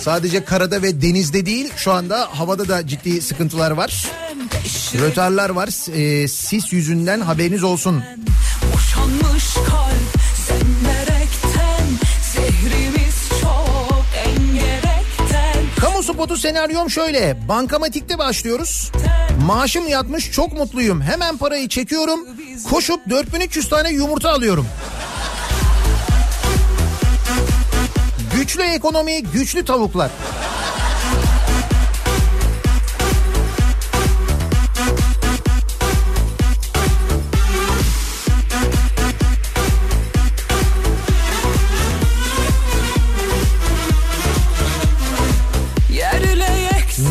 [0.00, 4.06] Sadece karada ve denizde değil şu anda havada da ciddi sıkıntılar var.
[5.00, 5.68] Rötarlar var.
[5.68, 8.02] Ee, sis yüzünden haberiniz olsun.
[8.74, 11.86] Boşanmış kalp senlerekten
[12.32, 17.48] Zehrimiz çok engerekten Kamu spotu senaryom şöyle.
[17.48, 18.92] Bankamatikte başlıyoruz.
[19.46, 21.02] Maaşım yatmış çok mutluyum.
[21.02, 22.20] Hemen parayı çekiyorum.
[22.70, 24.66] Koşup 4300 tane yumurta alıyorum.
[28.48, 30.10] Güçlü ekonomi, güçlü tavuklar.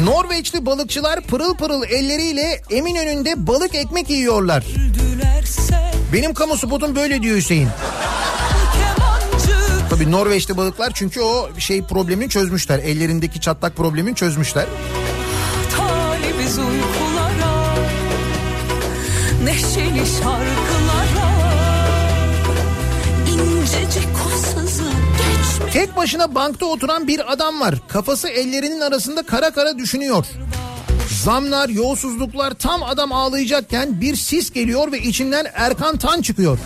[0.03, 4.63] Norveçli balıkçılar pırıl pırıl elleriyle Eminönü'nde balık ekmek yiyorlar.
[6.13, 7.69] Benim kamu spotum böyle diyor Hüseyin.
[9.89, 12.79] Tabii Norveçli balıklar çünkü o şey problemini çözmüşler.
[12.79, 14.65] Ellerindeki çatlak problemini çözmüşler.
[15.77, 17.75] talibiz uykulara
[19.43, 21.37] Neşeli şarkılara
[23.27, 24.07] İncecik
[25.73, 27.75] Tek başına bankta oturan bir adam var.
[27.87, 30.25] Kafası ellerinin arasında kara kara düşünüyor.
[31.23, 36.59] Zamlar, yolsuzluklar tam adam ağlayacakken bir sis geliyor ve içinden Erkan Tan çıkıyor.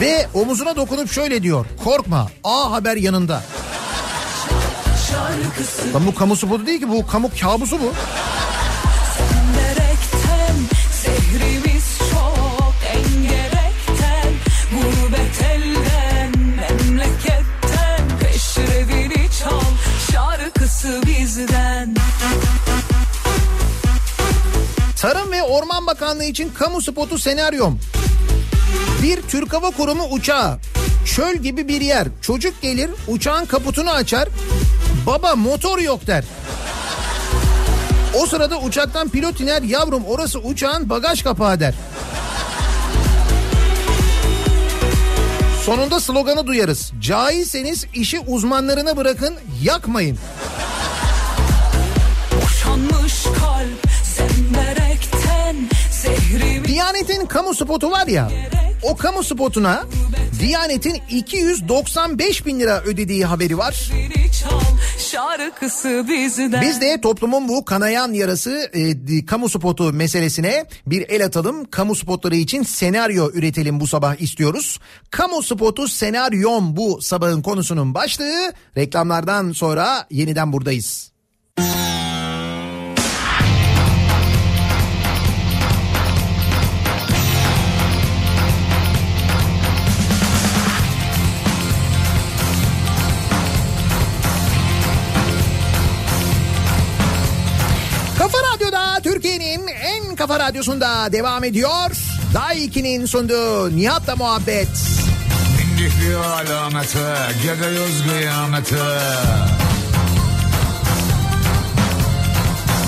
[0.00, 1.66] Ve omuzuna dokunup şöyle diyor.
[1.84, 3.42] Korkma A Haber yanında.
[5.94, 7.92] Lan bu kamu spotu değil ki bu kamu kabusu bu.
[24.96, 27.78] Tarım ve Orman Bakanlığı için kamu spotu senaryom.
[29.02, 30.58] Bir Türk Hava Kurumu uçağı.
[31.04, 32.08] Çöl gibi bir yer.
[32.22, 34.28] Çocuk gelir uçağın kaputunu açar.
[35.06, 36.24] Baba motor yok der.
[38.14, 41.74] O sırada uçaktan pilot iner yavrum orası uçağın bagaj kapağı der.
[45.64, 46.92] Sonunda sloganı duyarız.
[47.00, 50.18] Caizseniz işi uzmanlarına bırakın yakmayın.
[52.42, 55.56] Boşanmış kalp zemberekten
[55.90, 58.30] Zehrimiz Diyanet'in kamu spotu var ya
[58.82, 59.84] o kamu spotuna
[60.40, 63.90] Diyanet'in 295 bin lira ödediği haberi var.
[66.60, 71.64] Biz de toplumun bu kanayan yarası e, kamu spotu meselesine bir el atalım.
[71.64, 74.78] Kamu spotları için senaryo üretelim bu sabah istiyoruz.
[75.10, 78.52] Kamu spotu senaryom bu sabahın konusunun başlığı.
[78.76, 81.10] Reklamlardan sonra yeniden buradayız.
[81.56, 81.99] Kafa
[100.30, 101.90] kafa radyosunda devam ediyor.
[102.34, 104.68] Daha 2'nin sunduğu Nihat'la muhabbet.
[105.58, 108.76] Bindik bir alamete Gidiyoruz kıyamete.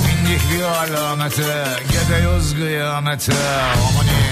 [0.05, 3.33] Bindik bir alamete Gidiyoruz kıyamete.
[3.33, 4.23] Amani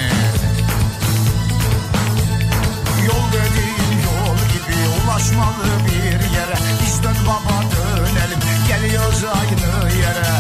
[3.07, 6.59] Yol dediğin yol gibi ulaşmalı bir yere.
[6.83, 10.40] Biz dön baba dönelim geliyoruz aynı yere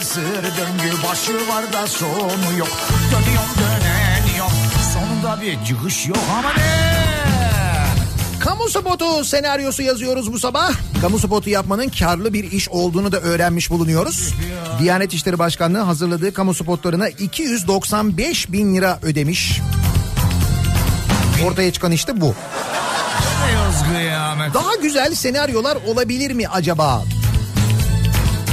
[0.00, 0.04] Bu
[0.56, 2.68] döngü başı var da sonu yok
[3.12, 4.52] Dönüyorum döneniyorum
[4.92, 6.90] sonunda bir çıkış yok ama ne?
[8.40, 10.72] Kamu spotu senaryosu yazıyoruz bu sabah.
[11.00, 14.34] Kamu spotu yapmanın karlı bir iş olduğunu da öğrenmiş bulunuyoruz.
[14.78, 19.60] Diyanet İşleri Başkanlığı hazırladığı kamu spotlarına 295 bin lira ödemiş.
[21.46, 22.34] Ortaya çıkan işte bu.
[24.54, 27.02] Daha güzel senaryolar olabilir mi acaba?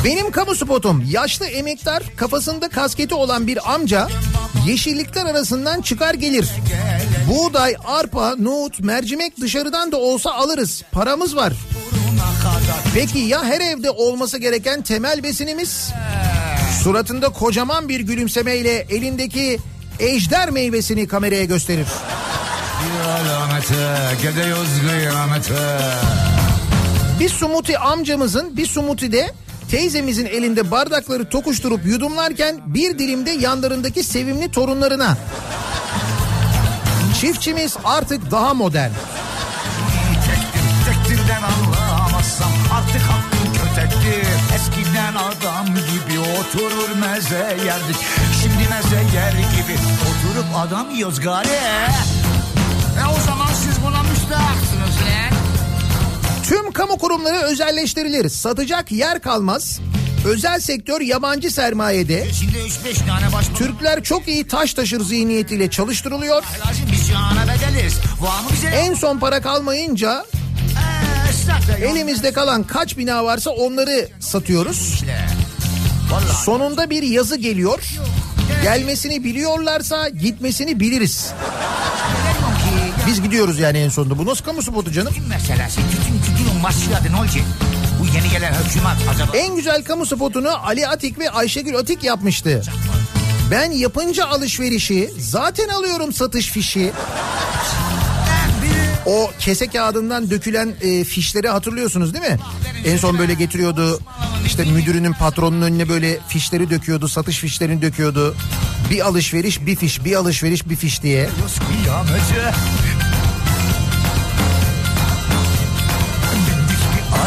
[0.07, 4.07] Benim kamu spotum yaşlı emektar kafasında kasketi olan bir amca
[4.67, 6.47] yeşillikler arasından çıkar gelir.
[7.29, 10.83] Buğday, arpa, nohut, mercimek dışarıdan da olsa alırız.
[10.91, 11.53] Paramız var.
[12.93, 15.89] Peki ya her evde olması gereken temel besinimiz?
[16.83, 19.59] Suratında kocaman bir gülümsemeyle elindeki
[19.99, 21.87] ejder meyvesini kameraya gösterir.
[27.19, 29.33] bir sumuti amcamızın bir sumuti de
[29.71, 35.17] teyzemizin elinde bardakları tokuşturup yudumlarken bir dilimde yanlarındaki sevimli torunlarına.
[37.21, 38.91] Çiftçimiz artık daha modern.
[42.73, 47.95] Artık hakkım kötektir Eskiden adam gibi oturur meze yerdik
[48.41, 51.47] Şimdi meze yer gibi Oturup adam yiyoruz gari
[56.47, 58.29] Tüm kamu kurumları özelleştirilir.
[58.29, 59.79] Satacak yer kalmaz.
[60.25, 62.27] Özel sektör yabancı sermayede.
[62.33, 66.43] Şimdi 3-5 tane baş Türkler çok iyi taş taşır zihniyetiyle çalıştırılıyor.
[68.73, 70.25] En son para kalmayınca
[71.79, 75.03] Ee, elimizde kalan kaç bina varsa onları satıyoruz.
[76.45, 77.83] Sonunda bir yazı geliyor.
[78.63, 81.31] Gelmesini biliyorlarsa gitmesini biliriz.
[83.07, 84.17] Biz gidiyoruz yani en sonunda.
[84.17, 85.13] Bu nasıl kamu spotu canım?
[85.29, 87.43] meselesi tütün tütün başladı ne olacak?
[88.01, 92.61] Bu yeni gelen hükümet acaba En güzel kamu spotunu Ali Atik ve Ayşegül Atik yapmıştı.
[93.51, 96.91] Ben yapınca alışverişi zaten alıyorum satış fişi.
[99.05, 102.39] O kese kağıdından dökülen e, fişleri hatırlıyorsunuz değil mi?
[102.85, 103.99] En son böyle getiriyordu
[104.45, 108.35] İşte müdürünün patronun önüne böyle fişleri döküyordu, satış fişlerini döküyordu.
[108.91, 111.29] Bir alışveriş bir fiş, bir alışveriş bir fiş diye.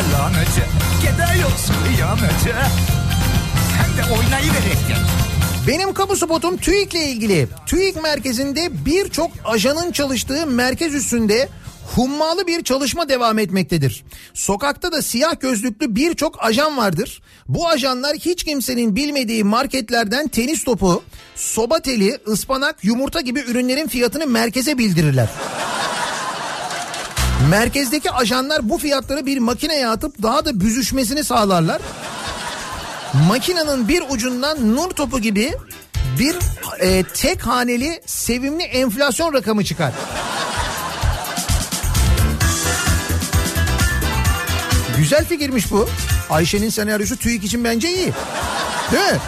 [0.00, 0.66] Alamete
[1.00, 2.54] Gidiyoruz kıyamete
[3.78, 4.98] Hem de oynayıverekten
[5.66, 7.48] Benim kamu spotum TÜİK'le ilgili.
[7.66, 11.48] TÜİK merkezinde birçok ajanın çalıştığı merkez üstünde
[11.94, 14.04] hummalı bir çalışma devam etmektedir.
[14.34, 17.22] Sokakta da siyah gözlüklü birçok ajan vardır.
[17.48, 21.02] Bu ajanlar hiç kimsenin bilmediği marketlerden tenis topu,
[21.36, 25.28] soba teli, ıspanak, yumurta gibi ürünlerin fiyatını merkeze bildirirler.
[27.48, 31.82] Merkezdeki ajanlar bu fiyatları bir makineye atıp daha da büzüşmesini sağlarlar.
[33.28, 35.52] Makinenin bir ucundan nur topu gibi
[36.18, 36.36] bir
[36.80, 39.92] e, tek haneli sevimli enflasyon rakamı çıkar.
[44.98, 45.88] Güzel fikirmiş bu.
[46.30, 48.12] Ayşe'nin senaryosu TÜİK için bence iyi.
[48.92, 49.18] Değil mi?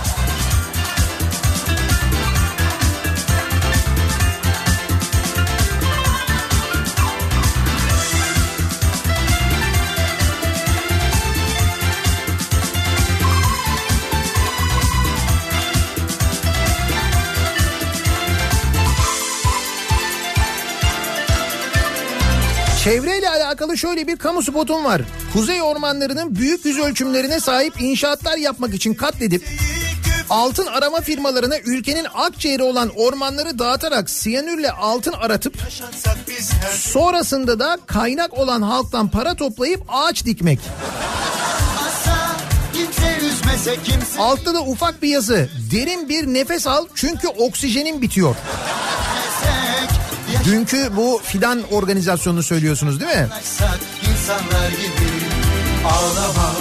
[22.84, 25.02] Çevreyle alakalı şöyle bir kamu spotum var.
[25.32, 29.48] Kuzey ormanlarının büyük yüz ölçümlerine sahip inşaatlar yapmak için katledip
[30.30, 35.54] altın arama firmalarına ülkenin akciğeri olan ormanları dağıtarak siyanürle altın aratıp
[36.70, 40.60] sonrasında da kaynak olan halktan para toplayıp ağaç dikmek.
[44.18, 45.48] Altta da ufak bir yazı.
[45.72, 48.36] Derin bir nefes al çünkü oksijenin bitiyor.
[50.44, 53.28] Dünkü bu fidan organizasyonunu söylüyorsunuz değil mi?
[54.12, 55.12] insanlar gibi
[55.86, 56.52] Ağlama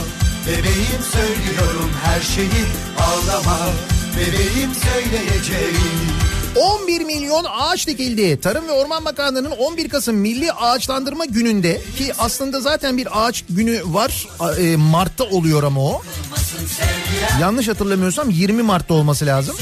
[0.48, 2.66] bebeğim söylüyorum her şeyi
[3.00, 3.60] Ağlama
[4.18, 6.22] bebeğim söyleyeceğim
[6.56, 8.42] 11 milyon ağaç dikildi.
[8.42, 13.82] Tarım ve Orman Bakanlığı'nın 11 Kasım Milli Ağaçlandırma Günü'nde ki aslında zaten bir ağaç günü
[13.86, 14.28] var.
[14.60, 16.02] E, Mart'ta oluyor ama o.
[17.42, 19.56] Yanlış hatırlamıyorsam 20 Mart'ta olması lazım.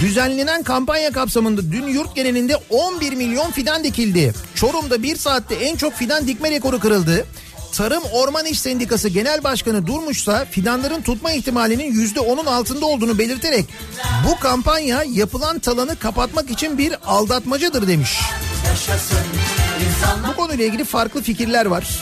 [0.00, 4.34] Düzenlenen kampanya kapsamında dün yurt genelinde 11 milyon fidan dikildi.
[4.54, 7.26] Çorum'da bir saatte en çok fidan dikme rekoru kırıldı.
[7.72, 13.64] Tarım Orman İş Sendikası Genel Başkanı Durmuşsa fidanların tutma ihtimalinin %10'un altında olduğunu belirterek
[14.26, 18.20] bu kampanya yapılan talanı kapatmak için bir aldatmacadır demiş.
[20.28, 22.00] Bu konuyla ilgili farklı fikirler var.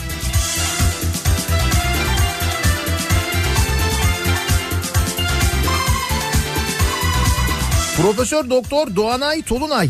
[8.01, 9.89] Profesör Doktor Doğanay Tolunay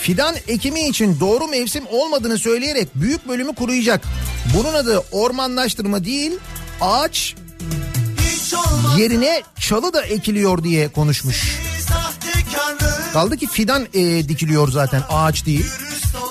[0.00, 4.00] fidan ekimi için doğru mevsim olmadığını söyleyerek büyük bölümü kuruyacak.
[4.56, 6.32] Bunun adı ormanlaştırma değil
[6.80, 7.34] ağaç
[8.98, 11.58] yerine çalı da ekiliyor diye konuşmuş.
[13.12, 15.66] Kaldı ki fidan e, dikiliyor zaten ağaç değil.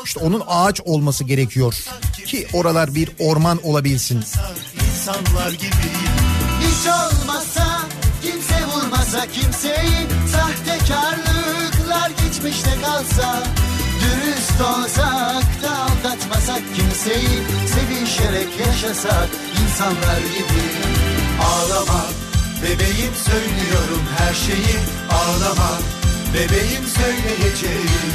[0.06, 1.76] İşte onun ağaç olması gerekiyor
[2.26, 4.24] ki oralar bir orman olabilsin.
[4.92, 5.72] insanlar gibi
[6.62, 7.80] Hiç olmazsa
[8.22, 9.93] kimse vurmasa kimseyi
[12.44, 13.44] geçmişte kalsa
[14.02, 19.30] Dürüst olsak da aldatmasak kimseyi Sevişerek yaşasak
[19.64, 20.64] insanlar gibi.
[21.44, 22.06] Ağlama
[22.64, 24.78] bebeğim söylüyorum her şeyi.
[25.12, 25.72] Ağlama
[26.34, 28.12] bebeğim söyleyeceğim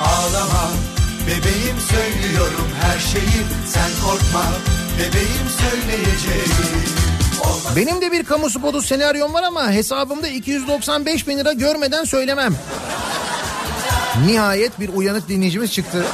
[0.00, 0.70] Ağlama
[1.26, 3.42] bebeğim söylüyorum her şeyi.
[3.66, 4.44] Sen korkma
[4.98, 6.84] bebeğim söyleyeceğim
[7.76, 12.54] Benim de bir kamu spotu senaryom var ama hesabımda 295 bin lira görmeden söylemem.
[14.26, 16.04] Nihayet bir uyanık dinleyicimiz çıktı.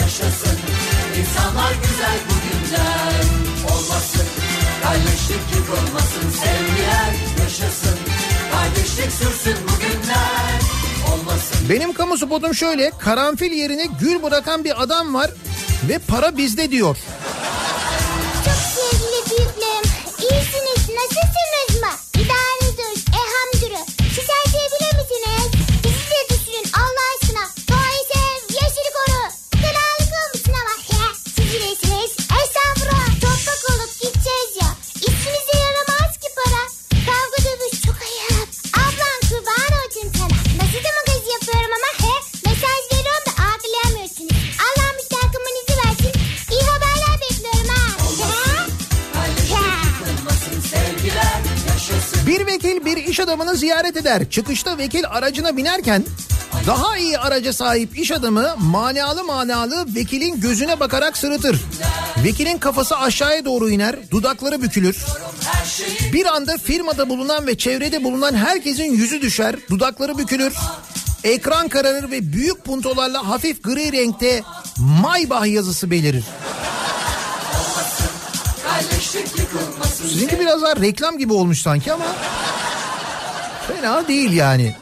[0.00, 0.58] yaşasın.
[1.18, 3.24] İnsanlar güzel bugünden.
[3.74, 4.26] Olmasın
[4.86, 7.98] Kardeşlik yıkılmasın sevgiler yaşasın.
[8.52, 10.60] Kardeşlik sürsün bugünler
[11.12, 11.68] olmasın.
[11.70, 15.30] Benim kamu spotum şöyle karanfil yerine gül bırakan bir adam var
[15.88, 16.96] ve para bizde diyor.
[53.16, 54.30] İş adamını ziyaret eder.
[54.30, 56.04] Çıkışta vekil aracına binerken
[56.66, 61.60] Daha iyi araca sahip iş adamı manalı manalı vekilin gözüne bakarak sırıtır.
[62.24, 64.96] Vekilin kafası aşağıya doğru iner, dudakları bükülür.
[66.12, 70.54] Bir anda firmada bulunan ve çevrede bulunan herkesin yüzü düşer, dudakları bükülür.
[71.24, 74.42] Ekran kararır ve büyük puntolarla hafif gri renkte
[75.02, 76.24] Maybach yazısı belirir.
[80.02, 82.04] Sizinki biraz daha reklam gibi olmuş sanki ama
[83.80, 84.74] fena değil yani.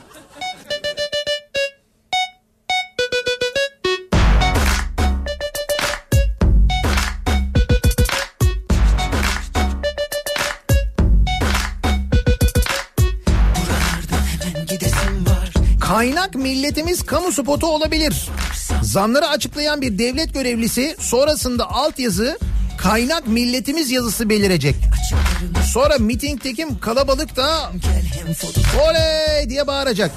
[15.81, 18.29] Kaynak milletimiz kamu spotu olabilir.
[18.83, 22.39] Zamları açıklayan bir devlet görevlisi sonrasında altyazı
[22.85, 24.77] kaynak milletimiz yazısı belirecek.
[25.73, 27.73] Sonra mitingdeki kalabalık da
[28.81, 30.11] oley diye bağıracak.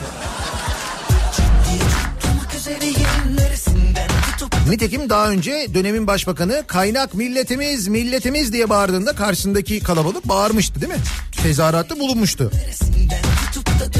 [4.70, 11.00] Nitekim daha önce dönemin başbakanı kaynak milletimiz milletimiz diye bağırdığında karşısındaki kalabalık bağırmıştı değil mi?
[11.44, 12.52] Tezahüratta bulunmuştu.
[13.54, 13.92] tutup da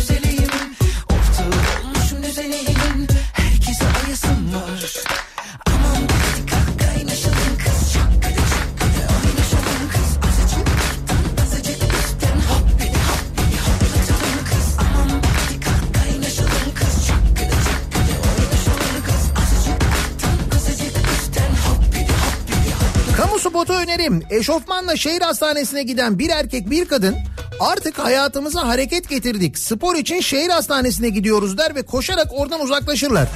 [23.50, 24.24] spotu önerim.
[24.30, 27.16] Eşofmanla şehir hastanesine giden bir erkek bir kadın
[27.60, 29.58] artık hayatımıza hareket getirdik.
[29.58, 33.28] Spor için şehir hastanesine gidiyoruz der ve koşarak oradan uzaklaşırlar.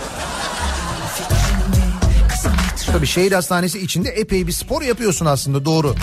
[2.92, 5.96] Tabii şehir hastanesi içinde epey bir spor yapıyorsun aslında doğru.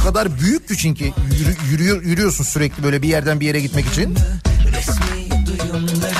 [0.00, 3.86] O kadar büyük ki çünkü yürü, yürüyor, yürüyorsun sürekli böyle bir yerden bir yere gitmek
[3.86, 4.16] için.
[4.76, 6.19] Resmi duyumlarım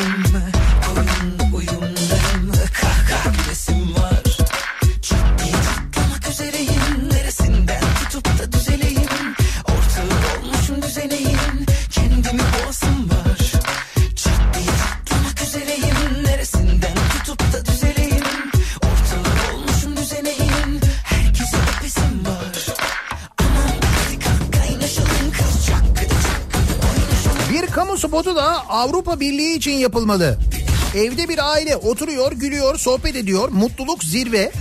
[28.40, 30.38] da Avrupa Birliği için yapılmalı.
[30.94, 33.48] Evde bir aile oturuyor, gülüyor, sohbet ediyor.
[33.48, 34.52] Mutluluk zirve.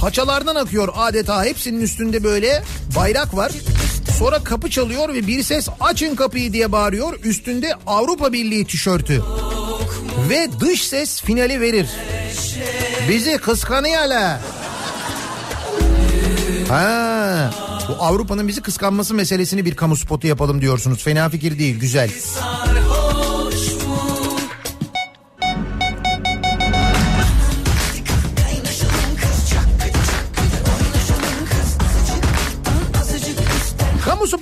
[0.00, 1.44] Paçalardan akıyor adeta.
[1.44, 2.62] Hepsinin üstünde böyle
[2.96, 3.52] bayrak var.
[4.18, 7.20] Sonra kapı çalıyor ve bir ses açın kapıyı diye bağırıyor.
[7.24, 9.22] Üstünde Avrupa Birliği tişörtü.
[10.30, 11.86] Ve dış ses finali verir.
[13.08, 14.40] Bizi kıskanıyorlar.
[16.68, 17.50] Ha,
[17.88, 21.02] bu Avrupa'nın bizi kıskanması meselesini bir kamu spotu yapalım diyorsunuz.
[21.04, 22.10] Fena fikir değil, güzel.
[22.10, 22.87] sarhoş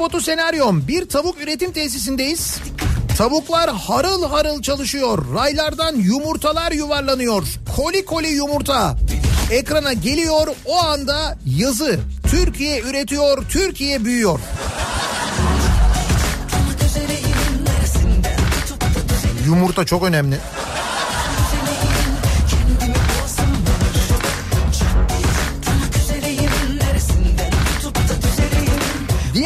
[0.07, 0.89] spotu senaryom.
[0.89, 2.59] Bir tavuk üretim tesisindeyiz.
[3.19, 5.35] Tavuklar harıl harıl çalışıyor.
[5.35, 7.43] Raylardan yumurtalar yuvarlanıyor.
[7.77, 8.97] Koli koli yumurta.
[9.51, 11.99] Ekrana geliyor o anda yazı.
[12.31, 14.41] Türkiye üretiyor, Türkiye büyüyor.
[19.47, 20.37] Yumurta çok önemli.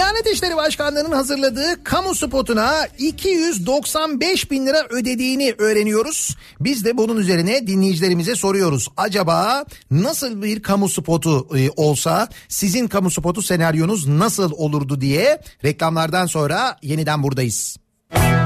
[0.01, 6.37] Diyanet İşleri Başkanlığı'nın hazırladığı kamu spotuna 295 bin lira ödediğini öğreniyoruz.
[6.61, 8.89] Biz de bunun üzerine dinleyicilerimize soruyoruz.
[8.97, 16.27] Acaba nasıl bir kamu spotu e, olsa sizin kamu spotu senaryonuz nasıl olurdu diye reklamlardan
[16.27, 17.77] sonra yeniden buradayız.
[18.15, 18.40] Yaz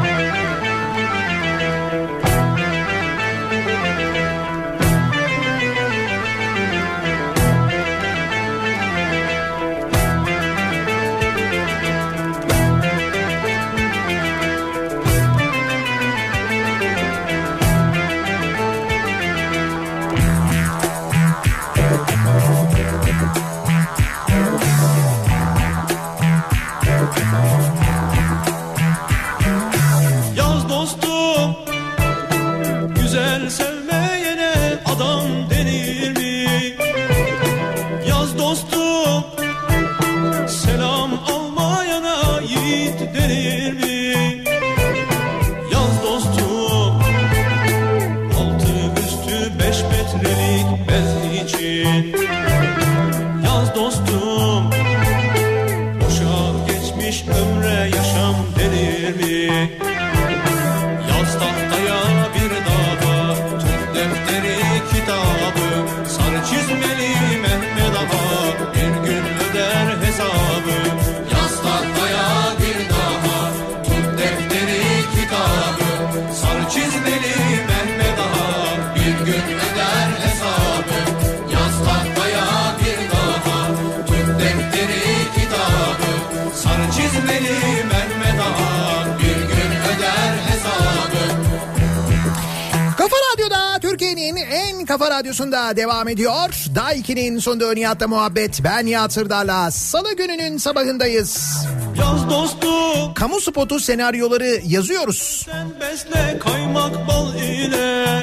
[94.98, 96.54] Kafa Radyosu'nda devam ediyor.
[96.74, 98.64] Daha 2'nin sonunda Nihat'la muhabbet.
[98.64, 101.56] Ben Nihat Sırdar'la Salı gününün sabahındayız.
[101.98, 105.46] Yaz dostum Kamu spotu senaryoları yazıyoruz.
[105.80, 106.40] besle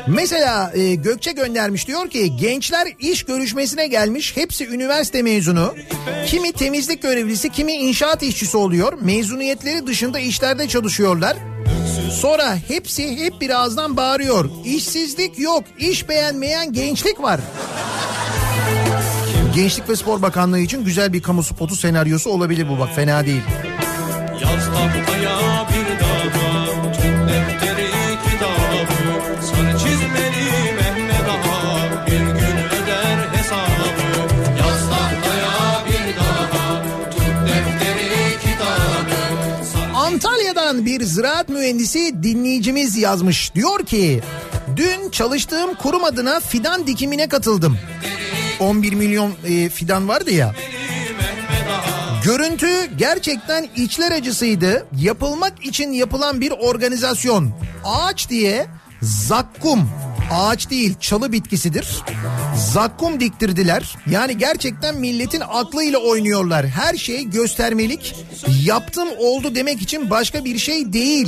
[0.08, 5.76] Mesela e, Gökçe göndermiş diyor ki gençler iş görüşmesine gelmiş hepsi üniversite mezunu.
[6.28, 8.94] Kimi temizlik görevlisi kimi inşaat işçisi oluyor.
[9.02, 11.38] Mezuniyetleri dışında işlerde çalışıyorlar.
[12.12, 14.50] Sonra hepsi hep bir ağızdan bağırıyor.
[14.66, 17.40] İşsizlik yok, iş beğenmeyen gençlik var.
[19.56, 23.42] Gençlik ve Spor Bakanlığı için güzel bir kamu spotu senaryosu olabilir bu bak fena değil.
[24.42, 25.81] Yaz tahtaya bir
[40.86, 43.56] Bir ziraat mühendisi dinleyicimiz yazmış.
[43.56, 44.22] Diyor ki
[44.76, 47.78] dün çalıştığım kurum adına fidan dikimine katıldım.
[48.60, 50.56] 11 milyon e, fidan vardı ya.
[52.24, 54.86] Görüntü gerçekten içler acısıydı.
[54.98, 57.52] Yapılmak için yapılan bir organizasyon.
[57.86, 58.66] Ağaç diye
[59.02, 59.90] zakkum
[60.32, 61.88] ağaç değil çalı bitkisidir.
[62.56, 63.96] Zakkum diktirdiler.
[64.10, 66.68] Yani gerçekten milletin aklıyla oynuyorlar.
[66.68, 68.16] Her şey göstermelik.
[68.64, 71.28] Yaptım oldu demek için başka bir şey değil.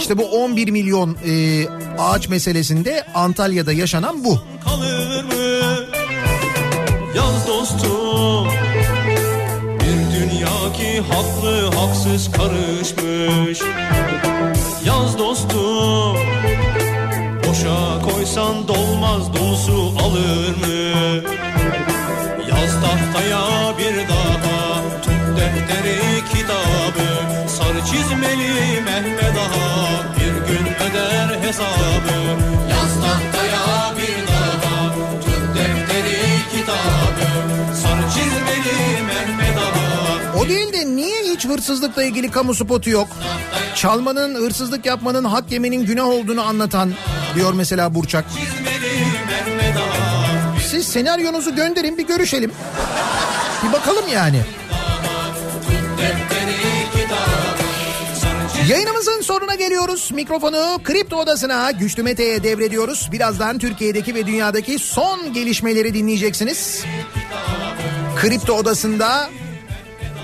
[0.00, 1.64] İşte bu 11 milyon e,
[1.98, 4.40] ağaç meselesinde Antalya'da yaşanan bu.
[4.64, 5.76] kalır mı?
[7.16, 8.48] Yaz dostum
[9.80, 13.60] Bir dünya ki haklı haksız karışmış
[14.84, 16.35] Yaz dostum
[17.56, 21.22] Boşa koysan dolmaz dolusu alır mı?
[22.48, 27.08] Yaz tahtaya bir daha Tut defteri kitabı.
[27.48, 32.18] Sarı çizmeli Mehmet Ağa Bir gün öder hesabı.
[32.70, 36.20] Yaz tahtaya bir daha Tut defteri
[36.52, 37.28] kitabı.
[37.82, 39.85] Sarı çizmeli Mehmet Ağa
[40.36, 43.08] O değil de niye hiç hırsızlıkla ilgili kamu spotu yok?
[43.74, 46.92] Çalmanın, hırsızlık yapmanın, hak yemenin günah olduğunu anlatan
[47.34, 48.24] diyor mesela Burçak.
[50.70, 52.52] Siz senaryonuzu gönderin bir görüşelim.
[53.62, 54.40] Bir bakalım yani.
[58.68, 60.10] Yayınımızın sonuna geliyoruz.
[60.12, 63.08] Mikrofonu Kripto Odası'na Güçlü Mete'ye devrediyoruz.
[63.12, 66.84] Birazdan Türkiye'deki ve dünyadaki son gelişmeleri dinleyeceksiniz.
[68.16, 69.28] Kripto Odası'nda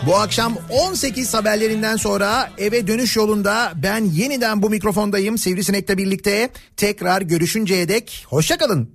[0.06, 5.38] bu akşam 18 haberlerinden sonra eve dönüş yolunda ben yeniden bu mikrofondayım.
[5.38, 8.94] Sivrisinek'le birlikte tekrar görüşünceye dek hoşçakalın.